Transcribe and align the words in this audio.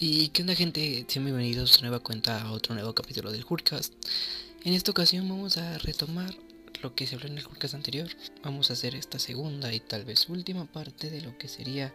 Y 0.00 0.28
qué 0.28 0.42
onda 0.42 0.54
gente, 0.54 1.04
sean 1.08 1.24
bienvenidos 1.24 1.76
a 1.76 1.80
nueva 1.80 1.98
cuenta 1.98 2.40
a 2.40 2.52
otro 2.52 2.72
nuevo 2.72 2.94
capítulo 2.94 3.32
del 3.32 3.44
Hurcast. 3.44 3.92
En 4.62 4.72
esta 4.72 4.92
ocasión 4.92 5.28
vamos 5.28 5.56
a 5.56 5.76
retomar 5.78 6.36
lo 6.82 6.94
que 6.94 7.04
se 7.04 7.16
habló 7.16 7.26
en 7.26 7.36
el 7.36 7.44
Hurcast 7.44 7.74
anterior. 7.74 8.08
Vamos 8.44 8.70
a 8.70 8.74
hacer 8.74 8.94
esta 8.94 9.18
segunda 9.18 9.74
y 9.74 9.80
tal 9.80 10.04
vez 10.04 10.28
última 10.28 10.66
parte 10.66 11.10
de 11.10 11.20
lo 11.20 11.36
que 11.36 11.48
sería 11.48 11.92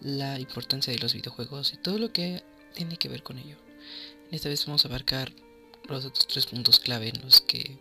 la 0.00 0.40
importancia 0.40 0.92
de 0.92 0.98
los 0.98 1.14
videojuegos 1.14 1.72
y 1.72 1.76
todo 1.76 1.96
lo 1.98 2.12
que 2.12 2.42
tiene 2.74 2.96
que 2.96 3.08
ver 3.08 3.22
con 3.22 3.38
ello. 3.38 3.56
Esta 4.32 4.48
vez 4.48 4.66
vamos 4.66 4.84
a 4.84 4.88
abarcar 4.88 5.32
los 5.88 6.04
otros 6.04 6.26
tres 6.26 6.46
puntos 6.46 6.80
clave 6.80 7.10
en 7.10 7.22
los 7.22 7.40
que 7.40 7.78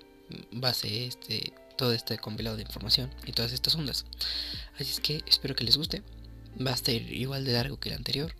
base 0.52 1.08
este 1.08 1.52
todo 1.80 1.94
este 1.94 2.20
compilado 2.20 2.58
de 2.58 2.62
información 2.62 3.10
y 3.26 3.32
todas 3.32 3.54
estas 3.54 3.74
ondas. 3.74 4.06
Así 4.76 4.92
es 4.92 5.00
que 5.00 5.24
espero 5.28 5.56
que 5.56 5.64
les 5.64 5.78
guste. 5.78 6.04
Va 6.64 6.70
a 6.70 6.76
estar 6.76 6.94
igual 6.94 7.44
de 7.44 7.54
largo 7.54 7.80
que 7.80 7.90
el 7.90 7.96
anterior 7.96 8.36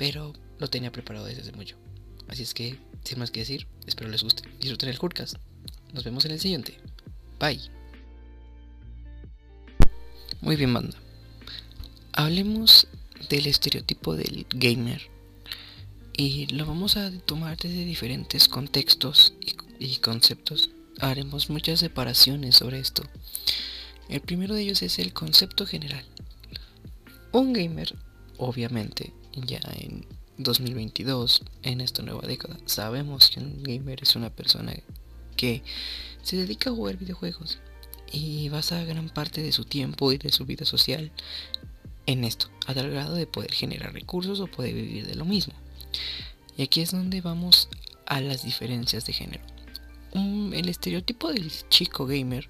pero 0.00 0.32
lo 0.58 0.70
tenía 0.70 0.90
preparado 0.90 1.26
desde 1.26 1.42
hace 1.42 1.52
mucho. 1.52 1.76
Así 2.26 2.42
es 2.42 2.54
que, 2.54 2.78
sin 3.04 3.18
más 3.18 3.30
que 3.30 3.40
decir, 3.40 3.66
espero 3.86 4.08
les 4.08 4.22
guste. 4.22 4.44
Disfruten 4.58 4.88
el 4.88 4.98
Hurcast. 4.98 5.36
Nos 5.92 6.04
vemos 6.04 6.24
en 6.24 6.30
el 6.30 6.40
siguiente. 6.40 6.78
Bye. 7.38 7.60
Muy 10.40 10.56
bien, 10.56 10.72
banda. 10.72 10.96
Hablemos 12.12 12.86
del 13.28 13.46
estereotipo 13.46 14.16
del 14.16 14.46
gamer. 14.48 15.02
Y 16.16 16.46
lo 16.46 16.64
vamos 16.64 16.96
a 16.96 17.10
tomar 17.26 17.58
desde 17.58 17.84
diferentes 17.84 18.48
contextos 18.48 19.34
y, 19.38 19.54
y 19.84 19.96
conceptos. 19.98 20.70
Haremos 20.98 21.50
muchas 21.50 21.80
separaciones 21.80 22.56
sobre 22.56 22.78
esto. 22.78 23.02
El 24.08 24.22
primero 24.22 24.54
de 24.54 24.62
ellos 24.62 24.80
es 24.80 24.98
el 24.98 25.12
concepto 25.12 25.66
general. 25.66 26.06
Un 27.32 27.52
gamer, 27.52 27.94
obviamente, 28.38 29.12
ya 29.34 29.60
en 29.74 30.06
2022, 30.38 31.42
en 31.62 31.80
esta 31.80 32.02
nueva 32.02 32.26
década, 32.26 32.58
sabemos 32.66 33.30
que 33.30 33.40
un 33.40 33.62
gamer 33.62 34.02
es 34.02 34.16
una 34.16 34.30
persona 34.30 34.74
que 35.36 35.62
se 36.22 36.36
dedica 36.36 36.70
a 36.70 36.74
jugar 36.74 36.96
videojuegos 36.96 37.58
y 38.12 38.48
basa 38.48 38.84
gran 38.84 39.08
parte 39.08 39.42
de 39.42 39.52
su 39.52 39.64
tiempo 39.64 40.12
y 40.12 40.18
de 40.18 40.32
su 40.32 40.44
vida 40.44 40.64
social 40.64 41.12
en 42.06 42.24
esto, 42.24 42.48
a 42.66 42.74
tal 42.74 42.90
grado 42.90 43.14
de 43.14 43.26
poder 43.26 43.52
generar 43.52 43.92
recursos 43.92 44.40
o 44.40 44.46
poder 44.46 44.74
vivir 44.74 45.06
de 45.06 45.14
lo 45.14 45.24
mismo. 45.24 45.54
Y 46.56 46.62
aquí 46.62 46.80
es 46.80 46.90
donde 46.90 47.20
vamos 47.20 47.68
a 48.06 48.20
las 48.20 48.42
diferencias 48.42 49.06
de 49.06 49.12
género. 49.12 49.44
el 50.14 50.68
estereotipo 50.68 51.32
del 51.32 51.50
chico 51.68 52.06
gamer 52.06 52.48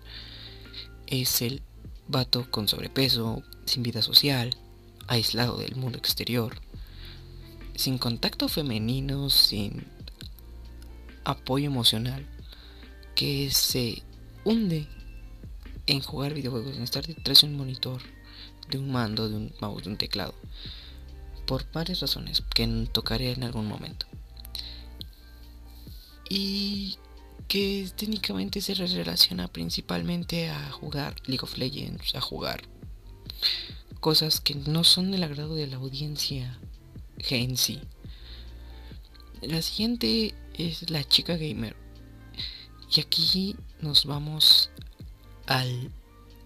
es 1.07 1.43
el 1.43 1.63
vato 2.09 2.51
con 2.51 2.69
sobrepeso, 2.69 3.43
sin 3.67 3.83
vida 3.83 4.01
social, 4.03 4.57
aislado 5.07 5.59
del 5.59 5.77
mundo 5.77 5.99
exterior, 5.99 6.61
sin 7.77 7.99
contacto 7.99 8.49
femenino, 8.49 9.31
sin 9.31 9.87
apoyo 11.25 11.67
emocional, 11.67 12.27
que 13.15 13.51
se 13.51 14.03
hunde 14.45 14.87
en 15.87 16.01
jugar 16.01 16.35
videojuegos, 16.35 16.77
en 16.77 16.83
estar 16.83 17.07
detrás 17.07 17.41
de 17.41 17.49
un 17.49 17.57
monitor, 17.57 18.01
de 18.71 18.79
un 18.79 18.91
mando, 18.91 19.29
de 19.29 19.37
un 19.37 19.53
mouse, 19.61 19.85
de 19.85 19.91
un 19.91 19.97
teclado, 19.97 20.35
por 21.47 21.71
varias 21.73 22.01
razones 22.01 22.43
que 22.55 22.67
tocaré 22.93 23.33
en 23.33 23.45
algún 23.45 23.67
momento. 23.67 24.07
Y 26.29 26.97
que 27.49 27.91
técnicamente 27.97 28.61
se 28.61 28.75
relaciona 28.75 29.49
principalmente 29.49 30.51
a 30.51 30.71
jugar 30.71 31.17
League 31.27 31.43
of 31.43 31.59
Legends, 31.59 32.15
a 32.15 32.21
jugar 32.21 32.63
cosas 33.99 34.41
que 34.41 34.55
no 34.55 34.85
son 34.85 35.11
del 35.11 35.25
agrado 35.25 35.57
de 35.57 35.67
la 35.67 35.77
audiencia 35.77 36.59
en 37.29 37.57
sí. 37.57 37.81
La 39.43 39.63
siguiente 39.63 40.35
es 40.55 40.91
la 40.91 41.05
chica 41.05 41.37
gamer. 41.37 41.77
Y 42.95 43.01
aquí 43.01 43.57
nos 43.81 44.05
vamos 44.05 44.71
al 45.47 45.91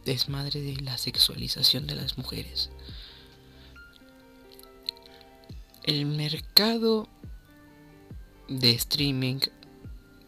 desmadre 0.04 0.60
de 0.60 0.76
la 0.76 0.98
sexualización 0.98 1.86
de 1.86 1.94
las 1.94 2.18
mujeres. 2.18 2.70
El 5.82 6.06
mercado 6.06 7.08
de 8.48 8.70
streaming 8.70 9.40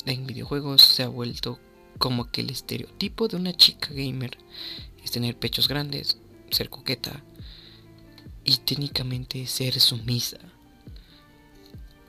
en 0.06 0.26
videojuegos 0.26 0.82
se 0.82 1.02
ha 1.02 1.08
vuelto 1.08 1.58
como 1.98 2.30
que 2.30 2.42
el 2.42 2.50
estereotipo 2.50 3.28
de 3.28 3.36
una 3.36 3.56
chica 3.56 3.88
gamer 3.90 4.36
es 5.02 5.10
tener 5.10 5.38
pechos 5.38 5.68
grandes, 5.68 6.18
ser 6.50 6.68
coqueta, 6.70 7.22
y 8.46 8.56
técnicamente 8.58 9.44
ser 9.46 9.78
sumisa. 9.80 10.38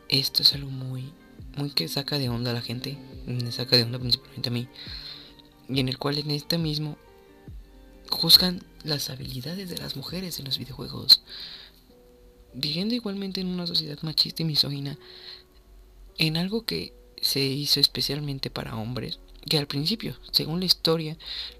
Esto 0.08 0.44
es 0.44 0.54
algo 0.54 0.70
muy, 0.70 1.12
muy 1.58 1.72
que 1.72 1.88
saca 1.88 2.20
de 2.20 2.30
onda 2.30 2.52
a 2.52 2.54
la 2.54 2.62
gente, 2.62 2.98
me 3.26 3.52
saca 3.52 3.76
de 3.76 3.84
onda 3.84 4.00
principalmente 4.00 4.50
a 4.50 4.52
mí, 4.54 4.68
y 5.68 5.80
en 5.80 5.90
el 5.90 5.98
cual 5.98 6.20
en 6.20 6.32
este 6.32 6.58
mismo 6.58 6.98
juzgan 8.10 8.64
las 8.84 9.10
habilidades 9.10 9.68
de 9.70 9.78
las 9.78 9.96
mujeres 9.98 10.40
en 10.40 10.46
los 10.46 10.60
videojuegos. 10.60 11.24
Viviendo 12.54 12.96
igualmente 12.96 13.42
en 13.42 13.48
una 13.48 13.68
sociedad 13.68 13.98
machista 14.04 14.44
y 14.44 14.46
misógina, 14.46 14.98
en 16.18 16.38
algo 16.38 16.66
que 16.66 16.94
se 17.20 17.42
hizo 17.42 17.80
especialmente 17.80 18.50
para 18.50 18.76
hombres, 18.78 19.20
que 19.48 19.58
al 19.58 19.68
principio, 19.68 20.16
según 20.32 20.60
la 20.60 20.66
historia, 20.66 21.18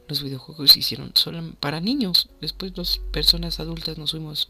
los 0.08 0.24
videojuegos 0.24 0.72
se 0.72 0.80
hicieron 0.80 1.12
solo 1.16 1.42
para 1.60 1.80
niños. 1.80 2.30
Después 2.42 2.78
las 2.78 3.00
personas 3.12 3.60
adultas 3.60 3.98
nos 3.98 4.12
fuimos 4.12 4.50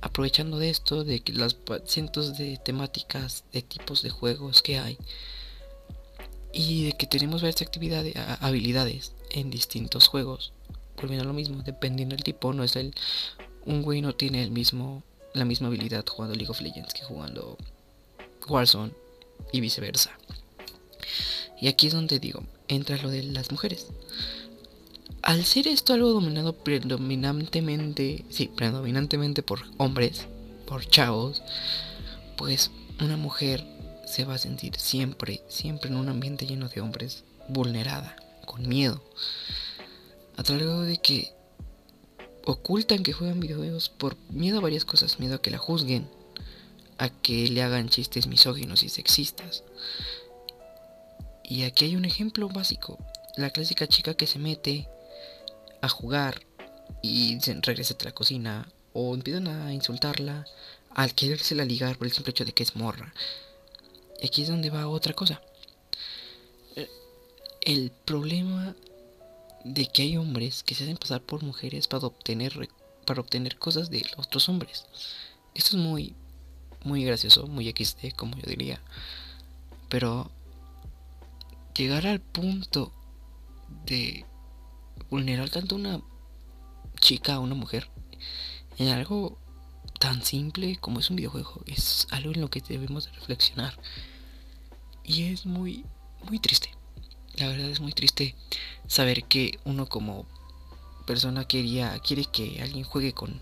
aprovechando 0.00 0.58
de 0.58 0.70
esto, 0.70 1.04
de 1.04 1.20
que 1.20 1.32
las 1.32 1.56
cientos 1.86 2.38
de 2.38 2.56
temáticas, 2.58 3.44
de 3.52 3.62
tipos 3.62 4.02
de 4.02 4.10
juegos 4.10 4.62
que 4.62 4.78
hay, 4.78 4.96
y 6.52 6.86
de 6.86 6.92
que 6.92 7.06
tenemos 7.06 7.42
varias 7.42 7.62
actividades, 7.62 8.14
habilidades 8.40 9.12
en 9.30 9.50
distintos 9.50 10.08
juegos. 10.08 10.52
Volviendo 10.96 11.24
a 11.24 11.26
lo 11.26 11.34
mismo, 11.34 11.62
dependiendo 11.62 12.16
del 12.16 12.24
tipo, 12.24 12.52
no 12.52 12.64
es 12.64 12.74
el 12.76 12.94
un 13.64 13.82
güey 13.82 14.00
no 14.00 14.14
tiene 14.14 14.42
el 14.42 14.50
mismo 14.50 15.02
la 15.34 15.44
misma 15.44 15.68
habilidad 15.68 16.04
jugando 16.06 16.34
League 16.34 16.50
of 16.50 16.60
Legends 16.60 16.94
que 16.94 17.04
jugando 17.04 17.56
Warzone 18.48 18.92
y 19.52 19.60
viceversa. 19.60 20.17
Y 21.60 21.68
aquí 21.68 21.88
es 21.88 21.92
donde 21.92 22.18
digo, 22.18 22.44
entra 22.68 22.96
lo 22.98 23.10
de 23.10 23.22
las 23.22 23.50
mujeres. 23.50 23.86
Al 25.22 25.44
ser 25.44 25.66
esto 25.66 25.94
algo 25.94 26.10
dominado 26.10 26.52
predominantemente, 26.52 28.24
sí, 28.30 28.48
predominantemente 28.54 29.42
por 29.42 29.60
hombres, 29.76 30.26
por 30.66 30.86
chavos, 30.86 31.42
pues 32.36 32.70
una 33.00 33.16
mujer 33.16 33.64
se 34.06 34.24
va 34.24 34.34
a 34.34 34.38
sentir 34.38 34.76
siempre, 34.76 35.42
siempre 35.48 35.90
en 35.90 35.96
un 35.96 36.08
ambiente 36.08 36.46
lleno 36.46 36.68
de 36.68 36.80
hombres, 36.80 37.24
vulnerada, 37.48 38.16
con 38.46 38.66
miedo. 38.68 39.02
A 40.36 40.42
tal 40.42 40.58
grado 40.58 40.82
de 40.82 40.98
que 40.98 41.32
ocultan 42.44 43.02
que 43.02 43.12
juegan 43.12 43.40
videojuegos 43.40 43.88
por 43.88 44.16
miedo 44.30 44.58
a 44.58 44.62
varias 44.62 44.84
cosas, 44.84 45.18
miedo 45.18 45.34
a 45.34 45.42
que 45.42 45.50
la 45.50 45.58
juzguen, 45.58 46.08
a 46.96 47.10
que 47.10 47.48
le 47.48 47.62
hagan 47.62 47.88
chistes 47.88 48.26
misóginos 48.26 48.82
y 48.82 48.88
sexistas. 48.88 49.64
Y 51.48 51.62
aquí 51.62 51.86
hay 51.86 51.96
un 51.96 52.04
ejemplo 52.04 52.48
básico. 52.50 52.98
La 53.36 53.48
clásica 53.48 53.86
chica 53.86 54.12
que 54.12 54.26
se 54.26 54.38
mete 54.38 54.86
a 55.80 55.88
jugar 55.88 56.42
y 57.02 57.38
regresa 57.62 57.94
a 57.98 58.04
la 58.04 58.12
cocina 58.12 58.68
o 58.92 59.14
empiezan 59.14 59.48
a 59.48 59.72
insultarla 59.72 60.44
al 60.94 61.14
la 61.52 61.64
ligar 61.64 61.96
por 61.96 62.06
el 62.06 62.12
simple 62.12 62.32
hecho 62.32 62.44
de 62.44 62.52
que 62.52 62.64
es 62.64 62.76
morra. 62.76 63.14
Y 64.20 64.26
aquí 64.26 64.42
es 64.42 64.48
donde 64.48 64.68
va 64.68 64.88
otra 64.88 65.14
cosa. 65.14 65.40
Eh, 66.76 66.90
el 67.62 67.92
problema 68.04 68.76
de 69.64 69.86
que 69.86 70.02
hay 70.02 70.16
hombres 70.18 70.62
que 70.62 70.74
se 70.74 70.84
hacen 70.84 70.98
pasar 70.98 71.22
por 71.22 71.42
mujeres 71.42 71.86
para 71.86 72.06
obtener 72.06 72.68
para 73.06 73.22
obtener 73.22 73.58
cosas 73.58 73.88
de 73.88 74.04
otros 74.18 74.50
hombres. 74.50 74.84
Esto 75.54 75.78
es 75.78 75.82
muy 75.82 76.14
muy 76.84 77.04
gracioso, 77.04 77.46
muy 77.46 77.70
XD 77.70 78.14
como 78.16 78.36
yo 78.36 78.46
diría. 78.46 78.82
Pero 79.88 80.30
llegar 81.78 82.06
al 82.08 82.20
punto 82.20 82.92
de 83.86 84.26
vulnerar 85.10 85.48
tanto 85.48 85.76
una 85.76 86.00
chica 87.00 87.34
a 87.34 87.38
una 87.38 87.54
mujer 87.54 87.88
en 88.78 88.88
algo 88.88 89.38
tan 90.00 90.22
simple 90.22 90.76
como 90.76 90.98
es 90.98 91.10
un 91.10 91.16
videojuego 91.16 91.62
es 91.66 92.08
algo 92.10 92.32
en 92.32 92.40
lo 92.40 92.50
que 92.50 92.60
debemos 92.60 93.12
reflexionar. 93.14 93.78
Y 95.04 95.32
es 95.32 95.46
muy 95.46 95.84
muy 96.28 96.38
triste. 96.38 96.70
La 97.36 97.46
verdad 97.46 97.70
es 97.70 97.80
muy 97.80 97.92
triste 97.92 98.34
saber 98.88 99.24
que 99.24 99.58
uno 99.64 99.86
como 99.86 100.26
persona 101.06 101.46
quería 101.46 101.98
quiere 102.00 102.24
que 102.24 102.60
alguien 102.60 102.84
juegue 102.84 103.12
con 103.12 103.40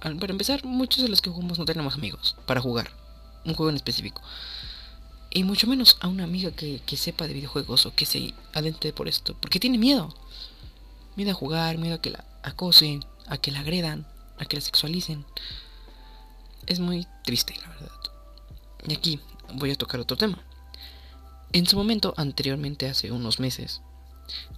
para 0.00 0.32
empezar 0.32 0.64
muchos 0.64 1.02
de 1.02 1.08
los 1.08 1.22
que 1.22 1.30
jugamos 1.30 1.58
no 1.58 1.64
tenemos 1.64 1.94
amigos 1.94 2.36
para 2.46 2.60
jugar 2.60 2.90
un 3.44 3.54
juego 3.54 3.70
en 3.70 3.76
específico 3.76 4.20
y 5.34 5.42
mucho 5.42 5.66
menos 5.66 5.98
a 6.00 6.06
una 6.06 6.22
amiga 6.22 6.52
que, 6.52 6.80
sepa 6.96 7.26
de 7.26 7.34
videojuegos 7.34 7.86
o 7.86 7.94
que 7.94 8.06
se 8.06 8.32
adentre 8.52 8.92
por 8.92 9.08
esto. 9.08 9.34
Porque 9.40 9.58
tiene 9.58 9.78
miedo. 9.78 10.14
Miedo 11.16 11.32
a 11.32 11.34
jugar, 11.34 11.76
miedo 11.76 11.96
a 11.96 12.00
que 12.00 12.10
la 12.10 12.24
acosen, 12.44 13.04
a 13.26 13.36
que 13.36 13.50
la 13.50 13.60
agredan, 13.60 14.06
a 14.38 14.44
que 14.44 14.56
la 14.56 14.62
sexualicen. 14.62 15.26
es 16.66 16.78
muy 16.78 17.08
triste, 17.24 17.56
la 17.60 17.68
verdad. 17.68 17.90
Y 18.86 18.94
aquí 18.94 19.20
voy 19.54 19.72
a 19.72 19.76
tocar 19.76 19.98
otro 19.98 20.16
tema. 20.16 20.38
En 21.52 21.66
su 21.66 21.76
momento, 21.76 22.14
anteriormente, 22.16 22.88
hace 22.88 23.10
unos 23.10 23.40
meses, 23.40 23.82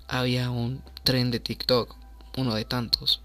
había 0.09 0.51
un 0.51 0.83
tren 1.05 1.31
de 1.31 1.41
TikTok, 1.41 1.97
uno 2.37 2.55
de 2.55 2.67
tantos, 2.67 3.23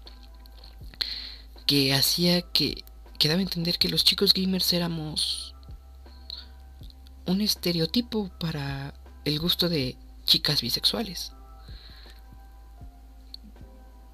que 1.66 1.92
hacía 1.92 2.40
que, 2.40 2.82
que 3.18 3.28
daba 3.28 3.40
a 3.40 3.42
entender 3.42 3.78
que 3.78 3.90
los 3.90 4.04
chicos 4.04 4.32
gamers 4.32 4.72
éramos 4.72 5.51
un 7.26 7.40
estereotipo 7.40 8.30
para 8.38 8.94
el 9.24 9.38
gusto 9.38 9.68
de 9.68 9.96
chicas 10.24 10.60
bisexuales. 10.62 11.32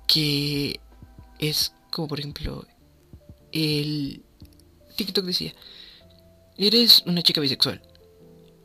Que 0.06 0.80
es 1.38 1.72
como 1.90 2.08
por 2.08 2.20
ejemplo 2.20 2.66
el 3.52 4.22
TikTok 4.96 5.24
decía, 5.24 5.54
eres 6.56 7.02
una 7.06 7.22
chica 7.22 7.40
bisexual, 7.40 7.82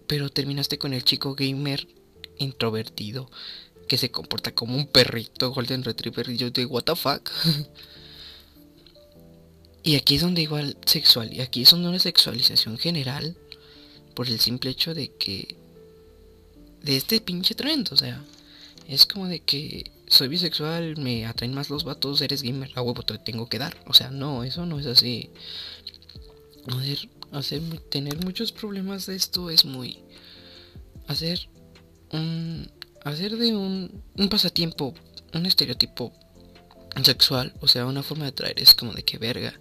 pero 0.07 0.29
terminaste 0.29 0.77
con 0.77 0.93
el 0.93 1.03
chico 1.03 1.35
gamer 1.35 1.87
introvertido 2.37 3.29
que 3.87 3.97
se 3.97 4.11
comporta 4.11 4.53
como 4.55 4.75
un 4.75 4.87
perrito 4.87 5.51
Golden 5.51 5.83
Retriever 5.83 6.29
y 6.29 6.37
yo 6.37 6.49
digo, 6.49 6.75
what 6.75 6.85
y 9.83 9.95
aquí 9.95 10.15
es 10.15 10.21
donde 10.21 10.41
igual 10.41 10.77
sexual, 10.85 11.33
y 11.33 11.41
aquí 11.41 11.63
es 11.63 11.71
donde 11.71 11.89
una 11.89 11.99
sexualización 11.99 12.77
general 12.77 13.37
por 14.13 14.27
el 14.27 14.39
simple 14.39 14.71
hecho 14.71 14.93
de 14.93 15.11
que 15.11 15.55
de 16.81 16.97
este 16.97 17.21
pinche 17.21 17.55
trend, 17.55 17.91
o 17.91 17.97
sea, 17.97 18.23
es 18.87 19.05
como 19.05 19.27
de 19.27 19.39
que 19.39 19.91
soy 20.07 20.27
bisexual, 20.27 20.97
me 20.97 21.25
atraen 21.25 21.53
más 21.53 21.69
los 21.69 21.83
vatos, 21.83 22.21
eres 22.21 22.43
gamer, 22.43 22.71
a 22.75 22.81
huevo 22.81 23.03
te 23.03 23.17
tengo 23.17 23.47
que 23.47 23.59
dar. 23.59 23.75
O 23.87 23.93
sea, 23.93 24.11
no, 24.11 24.43
eso 24.43 24.65
no 24.65 24.79
es 24.79 24.85
así. 24.85 25.29
Hacer, 26.67 27.09
hacer, 27.31 27.61
tener 27.89 28.23
muchos 28.23 28.51
problemas 28.51 29.05
de 29.05 29.15
esto 29.15 29.49
es 29.49 29.65
muy... 29.65 29.99
Hacer 31.07 31.47
un... 32.11 32.69
Hacer 33.03 33.37
de 33.37 33.55
un, 33.55 34.03
un 34.15 34.29
pasatiempo, 34.29 34.93
un 35.33 35.45
estereotipo 35.45 36.13
sexual, 37.03 37.53
o 37.59 37.67
sea, 37.67 37.85
una 37.85 38.03
forma 38.03 38.25
de 38.25 38.29
atraer 38.29 38.59
es 38.59 38.75
como 38.75 38.93
de 38.93 39.03
que 39.03 39.17
verga. 39.17 39.59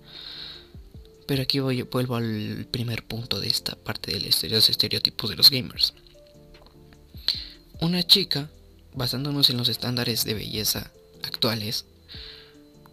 Pero 1.27 1.43
aquí 1.43 1.61
voy, 1.61 1.83
vuelvo 1.83 2.17
al 2.17 2.67
primer 2.71 3.05
punto 3.05 3.41
de 3.41 3.49
esta 3.49 3.77
parte 3.77 4.13
de 4.13 4.21
los 4.51 4.69
estereotipos 4.69 5.31
de 5.31 5.37
los 5.37 5.51
gamers. 5.51 5.95
Una 7.81 8.03
chica 8.03 8.51
basándonos 8.95 9.51
en 9.51 9.57
los 9.57 9.69
estándares 9.69 10.25
de 10.25 10.35
belleza 10.35 10.91
actuales, 11.23 11.87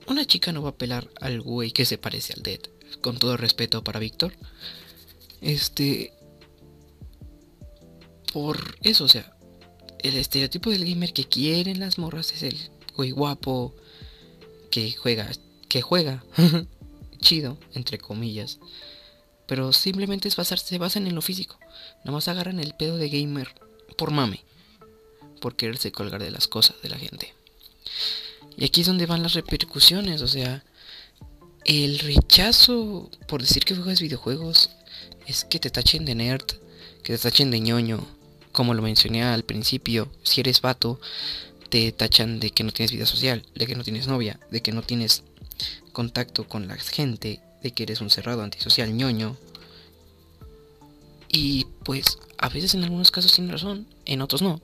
una 0.08 0.26
chica 0.26 0.52
no 0.52 0.64
va 0.64 0.70
a 0.70 0.78
pelar 0.78 1.08
al 1.22 1.42
güey 1.42 1.72
que 1.72 1.86
se 1.86 1.98
parece 1.98 2.34
al 2.34 2.42
Dead. 2.42 2.62
Con 3.02 3.20
todo 3.20 3.38
respeto 3.38 3.84
para 3.84 4.00
Víctor. 4.00 4.34
Este. 5.42 6.14
Por 8.34 8.78
eso, 8.82 9.04
o 9.04 9.08
sea. 9.08 9.36
El 10.00 10.16
estereotipo 10.16 10.72
del 10.72 10.86
gamer 10.86 11.14
que 11.14 11.26
quieren 11.26 11.80
las 11.80 11.98
morras 11.98 12.32
es 12.32 12.42
el 12.44 12.58
güey 12.96 13.12
guapo. 13.12 13.76
Que 14.72 14.92
juega. 14.94 15.30
Que 15.68 15.82
juega. 15.82 16.24
chido, 17.20 17.58
entre 17.74 17.98
comillas. 17.98 18.60
Pero 19.48 19.74
simplemente 19.74 20.28
es 20.28 20.36
basarse, 20.36 20.68
se 20.68 20.78
basan 20.78 21.08
en 21.08 21.16
lo 21.16 21.22
físico. 21.22 21.60
Nada 22.00 22.12
más 22.12 22.28
agarran 22.28 22.60
el 22.60 22.74
pedo 22.74 22.98
de 22.98 23.10
gamer 23.10 23.54
por 23.98 24.12
mame 24.12 24.44
por 25.40 25.56
quererse 25.56 25.92
colgar 25.92 26.22
de 26.22 26.32
las 26.32 26.48
cosas 26.48 26.76
de 26.82 26.90
la 26.90 26.98
gente. 26.98 27.34
Y 28.58 28.66
aquí 28.66 28.82
es 28.82 28.88
donde 28.88 29.06
van 29.06 29.24
las 29.24 29.34
repercusiones, 29.34 30.22
o 30.22 30.28
sea, 30.28 30.64
el 31.66 32.00
rechazo 32.00 33.10
por 33.28 33.42
decir 33.42 33.64
que 33.64 33.76
juegas 33.76 34.02
videojuegos 34.02 34.70
es 35.28 35.46
que 35.46 35.60
te 35.60 35.70
tachen 35.70 36.06
de 36.06 36.16
nerd, 36.16 36.46
que 37.04 37.14
te 37.14 37.18
tachen 37.18 37.52
de 37.52 37.60
ñoño, 37.60 38.06
como 38.52 38.74
lo 38.74 38.82
mencioné 38.82 39.24
al 39.24 39.44
principio, 39.44 40.12
si 40.24 40.42
eres 40.42 40.62
vato, 40.62 41.00
te 41.70 41.92
tachan 41.92 42.40
de 42.40 42.50
que 42.50 42.64
no 42.64 42.72
tienes 42.72 42.92
vida 42.92 43.06
social, 43.06 43.46
de 43.56 43.68
que 43.68 43.76
no 43.76 43.84
tienes 43.84 44.08
novia, 44.08 44.40
de 44.52 44.62
que 44.62 44.72
no 44.72 44.82
tienes 44.82 45.24
contacto 45.92 46.48
con 46.48 46.68
la 46.68 46.76
gente, 46.78 47.42
de 47.62 47.72
que 47.72 47.84
eres 47.84 48.02
un 48.02 48.10
cerrado 48.10 48.44
antisocial 48.44 48.94
ñoño. 48.94 49.38
Y 51.28 51.68
pues 51.84 52.18
a 52.38 52.50
veces 52.50 52.74
en 52.74 52.84
algunos 52.84 53.12
casos 53.12 53.34
tiene 53.34 53.52
razón, 53.52 53.88
en 54.06 54.22
otros 54.22 54.42
no 54.42 54.62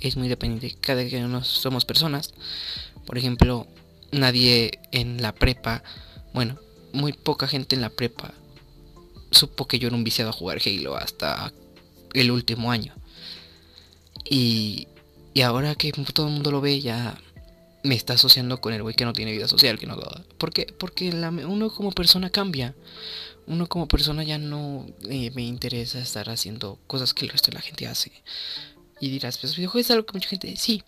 es 0.00 0.16
muy 0.16 0.28
dependiente. 0.28 0.76
Cada 0.80 1.06
que 1.06 1.20
no 1.20 1.44
somos 1.44 1.84
personas. 1.84 2.32
Por 3.06 3.18
ejemplo, 3.18 3.66
nadie 4.12 4.78
en 4.92 5.20
la 5.20 5.34
prepa, 5.34 5.82
bueno, 6.32 6.58
muy 6.92 7.12
poca 7.12 7.48
gente 7.48 7.74
en 7.74 7.82
la 7.82 7.90
prepa 7.90 8.32
supo 9.30 9.66
que 9.66 9.80
yo 9.80 9.88
era 9.88 9.96
un 9.96 10.04
viciado 10.04 10.30
a 10.30 10.32
jugar 10.32 10.60
Halo 10.64 10.96
hasta 10.96 11.52
el 12.12 12.30
último 12.30 12.70
año. 12.70 12.94
Y, 14.24 14.86
y 15.34 15.40
ahora 15.42 15.74
que 15.74 15.90
todo 15.92 16.28
el 16.28 16.34
mundo 16.34 16.52
lo 16.52 16.60
ve, 16.60 16.80
ya 16.80 17.18
me 17.84 17.94
está 17.94 18.14
asociando 18.14 18.62
con 18.62 18.72
el 18.72 18.82
güey 18.82 18.94
que 18.94 19.04
no 19.04 19.12
tiene 19.12 19.32
vida 19.32 19.46
social, 19.46 19.78
que 19.78 19.86
no 19.86 19.98
¿Por 20.38 20.52
qué? 20.52 20.74
Porque 20.78 21.10
uno 21.10 21.70
como 21.70 21.92
persona 21.92 22.30
cambia. 22.30 22.74
Uno 23.46 23.68
como 23.68 23.86
persona 23.86 24.24
ya 24.24 24.38
no 24.38 24.86
eh, 25.10 25.30
me 25.34 25.42
interesa 25.42 25.98
estar 26.00 26.30
haciendo 26.30 26.78
cosas 26.86 27.12
que 27.12 27.26
el 27.26 27.30
resto 27.30 27.50
de 27.50 27.56
la 27.56 27.60
gente 27.60 27.86
hace. 27.86 28.10
Y 29.00 29.10
dirás, 29.10 29.36
pues 29.36 29.54
videojuegos 29.54 29.86
es 29.86 29.90
algo 29.90 30.06
que 30.06 30.14
mucha 30.14 30.30
gente 30.30 30.56
sí. 30.56 30.82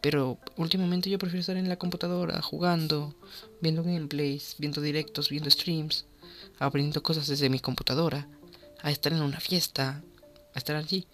Pero 0.00 0.38
últimamente 0.56 1.10
yo 1.10 1.18
prefiero 1.18 1.40
estar 1.40 1.56
en 1.56 1.68
la 1.68 1.78
computadora 1.78 2.40
jugando, 2.40 3.12
viendo 3.60 3.82
gameplays, 3.82 4.54
viendo 4.58 4.80
directos, 4.80 5.30
viendo 5.30 5.50
streams, 5.50 6.06
aprendiendo 6.60 7.02
cosas 7.02 7.26
desde 7.26 7.50
mi 7.50 7.58
computadora, 7.58 8.28
a 8.82 8.92
estar 8.92 9.12
en 9.12 9.22
una 9.22 9.40
fiesta, 9.40 10.00
a 10.54 10.58
estar 10.58 10.76
allí. 10.76 11.08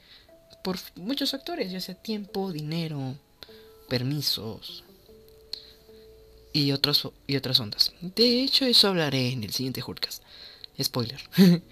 Por 0.62 0.76
muchos 0.94 1.30
factores, 1.30 1.72
ya 1.72 1.80
sea 1.80 1.94
tiempo, 1.94 2.52
dinero, 2.52 3.14
permisos 3.88 4.84
y, 6.56 6.72
otros, 6.72 7.10
y 7.26 7.36
otras 7.36 7.60
ondas. 7.60 7.92
De 8.00 8.42
hecho, 8.42 8.64
eso 8.64 8.88
hablaré 8.88 9.30
en 9.30 9.44
el 9.44 9.52
siguiente 9.52 9.82
Hurcast. 9.86 10.22
Spoiler. 10.82 11.20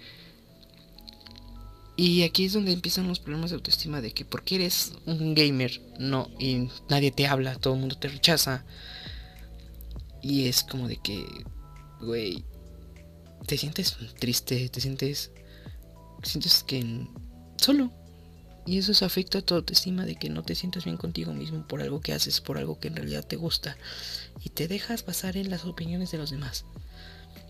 Y 1.97 2.23
aquí 2.23 2.43
es 2.43 2.51
donde 2.51 2.73
empiezan 2.73 3.07
los 3.07 3.21
problemas 3.21 3.51
de 3.51 3.55
autoestima 3.55 4.01
de 4.01 4.11
que 4.11 4.25
porque 4.25 4.55
eres 4.55 4.91
un 5.05 5.33
gamer, 5.33 5.81
no, 5.97 6.29
y 6.37 6.67
nadie 6.89 7.09
te 7.11 7.25
habla, 7.25 7.55
todo 7.55 7.75
el 7.75 7.79
mundo 7.79 7.97
te 7.97 8.09
rechaza. 8.09 8.65
Y 10.21 10.49
es 10.49 10.65
como 10.65 10.89
de 10.89 10.97
que, 10.97 11.25
güey, 12.01 12.43
te 13.45 13.57
sientes 13.57 13.95
triste, 14.19 14.67
te 14.67 14.81
sientes, 14.81 15.31
sientes 16.21 16.65
que 16.65 17.07
solo. 17.55 17.93
Y 18.65 18.79
eso 18.79 18.93
se 18.93 19.05
afecta 19.05 19.39
a 19.39 19.41
tu 19.41 19.55
autoestima 19.55 20.05
de 20.05 20.15
que 20.15 20.29
no 20.29 20.43
te 20.43 20.55
sientas 20.55 20.85
bien 20.85 20.97
contigo 20.97 21.33
mismo 21.33 21.67
por 21.67 21.81
algo 21.81 22.01
que 22.01 22.13
haces, 22.13 22.41
por 22.41 22.57
algo 22.57 22.79
que 22.79 22.87
en 22.87 22.95
realidad 22.95 23.25
te 23.25 23.35
gusta. 23.35 23.77
Y 24.43 24.49
te 24.49 24.67
dejas 24.67 25.03
pasar 25.03 25.37
en 25.37 25.49
las 25.49 25.65
opiniones 25.65 26.11
de 26.11 26.17
los 26.17 26.31
demás. 26.31 26.65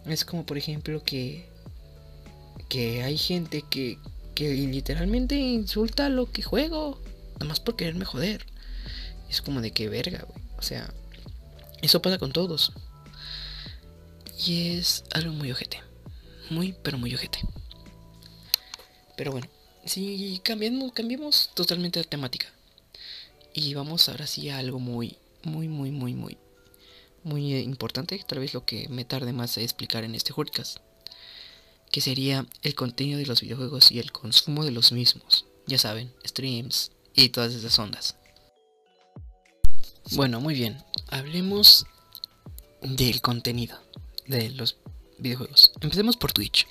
Es 0.06 0.26
como 0.26 0.46
por 0.46 0.58
ejemplo 0.58 1.04
que, 1.04 1.48
que 2.70 3.04
hay 3.04 3.18
gente 3.18 3.64
que 3.70 3.98
que 4.36 4.54
literalmente 4.54 5.36
insulta 5.38 6.10
lo 6.10 6.30
que 6.30 6.44
juego, 6.44 7.00
nada 7.36 7.46
más 7.46 7.62
por 7.62 7.78
quererme 7.78 8.06
joder. 8.06 8.46
Es 9.30 9.42
como 9.42 9.62
de 9.62 9.72
que 9.72 9.90
verga, 9.90 10.26
güey. 10.28 10.46
O 10.58 10.62
sea, 10.62 10.94
eso 11.82 12.02
pasa 12.02 12.20
con 12.20 12.34
todos. 12.34 12.74
Y 14.46 14.78
es 14.78 15.06
algo 15.14 15.32
muy 15.32 15.52
ojete. 15.52 15.82
Muy, 16.50 16.76
pero 16.84 16.98
muy 16.98 17.16
ojete. 17.16 17.40
Pero 19.16 19.32
bueno, 19.32 19.48
si 19.86 20.40
cambiamos, 20.44 20.92
cambiamos 20.94 21.52
totalmente 21.54 22.00
la 22.00 22.10
temática. 22.10 22.48
Y 23.54 23.74
vamos 23.74 24.10
ahora 24.10 24.28
sí 24.28 24.50
a 24.50 24.58
algo 24.58 24.80
muy, 24.80 25.18
muy, 25.44 25.68
muy, 25.68 25.92
muy, 25.92 26.14
muy, 26.14 26.38
muy 27.24 27.56
importante. 27.56 28.22
Tal 28.28 28.40
vez 28.40 28.54
lo 28.54 28.66
que 28.66 28.90
me 28.90 29.06
tarde 29.06 29.32
más 29.32 29.58
a 29.58 29.62
explicar 29.62 30.04
en 30.04 30.16
este 30.16 30.34
podcast 30.34 30.80
que 31.92 32.02
sería 32.02 32.46
el 32.62 32.76
contenido 32.76 33.20
de 33.20 33.26
los 33.26 33.42
videojuegos 33.42 33.90
y 33.92 34.00
el 34.00 34.12
consumo 34.12 34.66
de 34.66 34.72
los 34.72 34.92
mismos. 34.92 35.46
Ya 35.66 35.78
saben, 35.78 36.14
streams 36.26 36.92
y 37.14 37.30
todas 37.30 37.54
esas 37.54 37.80
ondas. 37.80 38.18
Bueno, 40.12 40.42
muy 40.42 40.54
bien. 40.54 40.84
Hablemos 41.08 41.86
del 42.82 43.22
contenido 43.22 43.80
de 44.28 44.50
los 44.50 44.78
videojuegos. 45.18 45.72
Empecemos 45.80 46.18
por 46.18 46.34
Twitch. 46.34 46.68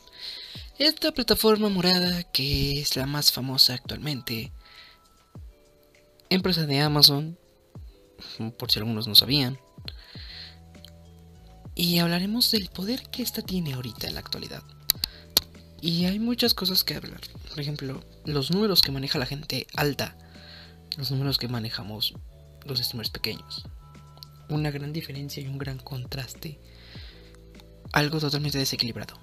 Esta 0.79 1.13
plataforma 1.13 1.69
morada 1.69 2.25
que 2.25 2.81
es 2.81 2.97
la 2.97 3.07
más 3.07 3.31
famosa 3.31 3.75
actualmente. 3.75 4.51
Empresa 6.31 6.67
de 6.67 6.81
Amazon, 6.81 7.39
por 8.59 8.73
si 8.73 8.81
algunos 8.81 9.07
no 9.07 9.15
sabían. 9.15 9.61
Y 11.77 12.01
hablaremos 12.01 12.51
del 12.51 12.71
poder 12.71 13.09
que 13.11 13.23
esta 13.23 13.41
tiene 13.41 13.75
ahorita 13.75 14.09
en 14.09 14.15
la 14.15 14.21
actualidad. 14.21 14.65
Y 15.81 16.07
hay 16.07 16.19
muchas 16.19 16.55
cosas 16.55 16.83
que 16.83 16.97
hablar. 16.97 17.21
Por 17.51 17.61
ejemplo, 17.61 18.03
los 18.25 18.51
números 18.51 18.83
que 18.83 18.91
maneja 18.91 19.21
la 19.21 19.27
gente 19.27 19.69
alta. 19.77 20.19
Los 20.97 21.13
números 21.13 21.39
que 21.39 21.47
manejamos 21.47 22.15
los 22.65 22.81
streamers 22.81 23.11
pequeños. 23.11 23.65
Una 24.49 24.73
gran 24.73 24.93
diferencia 24.93 25.41
y 25.41 25.47
un 25.47 25.59
gran 25.59 25.79
contraste. 25.79 26.59
Algo 27.93 28.19
totalmente 28.19 28.59
desequilibrado. 28.59 29.17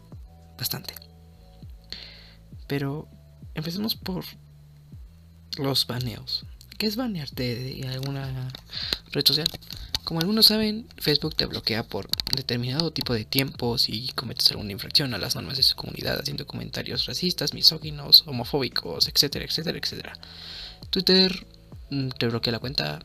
bastante. 0.58 1.11
Pero 2.72 3.06
empecemos 3.54 3.96
por 3.96 4.24
los 5.58 5.86
baneos. 5.86 6.46
¿Qué 6.78 6.86
es 6.86 6.96
banearte 6.96 7.54
de 7.54 7.88
alguna 7.90 8.48
red 9.12 9.28
social? 9.28 9.50
Como 10.06 10.22
algunos 10.22 10.46
saben, 10.46 10.88
Facebook 10.96 11.36
te 11.36 11.48
bloquea 11.48 11.84
por 11.84 12.08
determinado 12.34 12.94
tipo 12.94 13.14
de 13.14 13.26
tiempo 13.26 13.78
si 13.78 14.08
cometes 14.16 14.50
alguna 14.52 14.72
infracción 14.72 15.14
a 15.14 15.18
las 15.18 15.36
normas 15.36 15.58
de 15.58 15.64
su 15.64 15.76
comunidad 15.76 16.22
haciendo 16.22 16.48
comentarios 16.48 17.08
racistas, 17.08 17.54
misóginos, 17.54 18.24
homofóbicos, 18.26 19.10
etcétera, 19.10 19.44
etcétera, 19.44 19.78
etcétera. 19.78 20.14
Twitter 20.92 21.46
mm, 21.90 22.08
te 22.12 22.28
bloquea 22.30 22.54
la 22.54 22.60
cuenta 22.60 23.04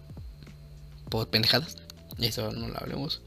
por 1.10 1.28
pendejadas. 1.28 1.76
Eso 2.20 2.52
no 2.52 2.68
lo 2.68 2.78
hablemos. 2.78 3.20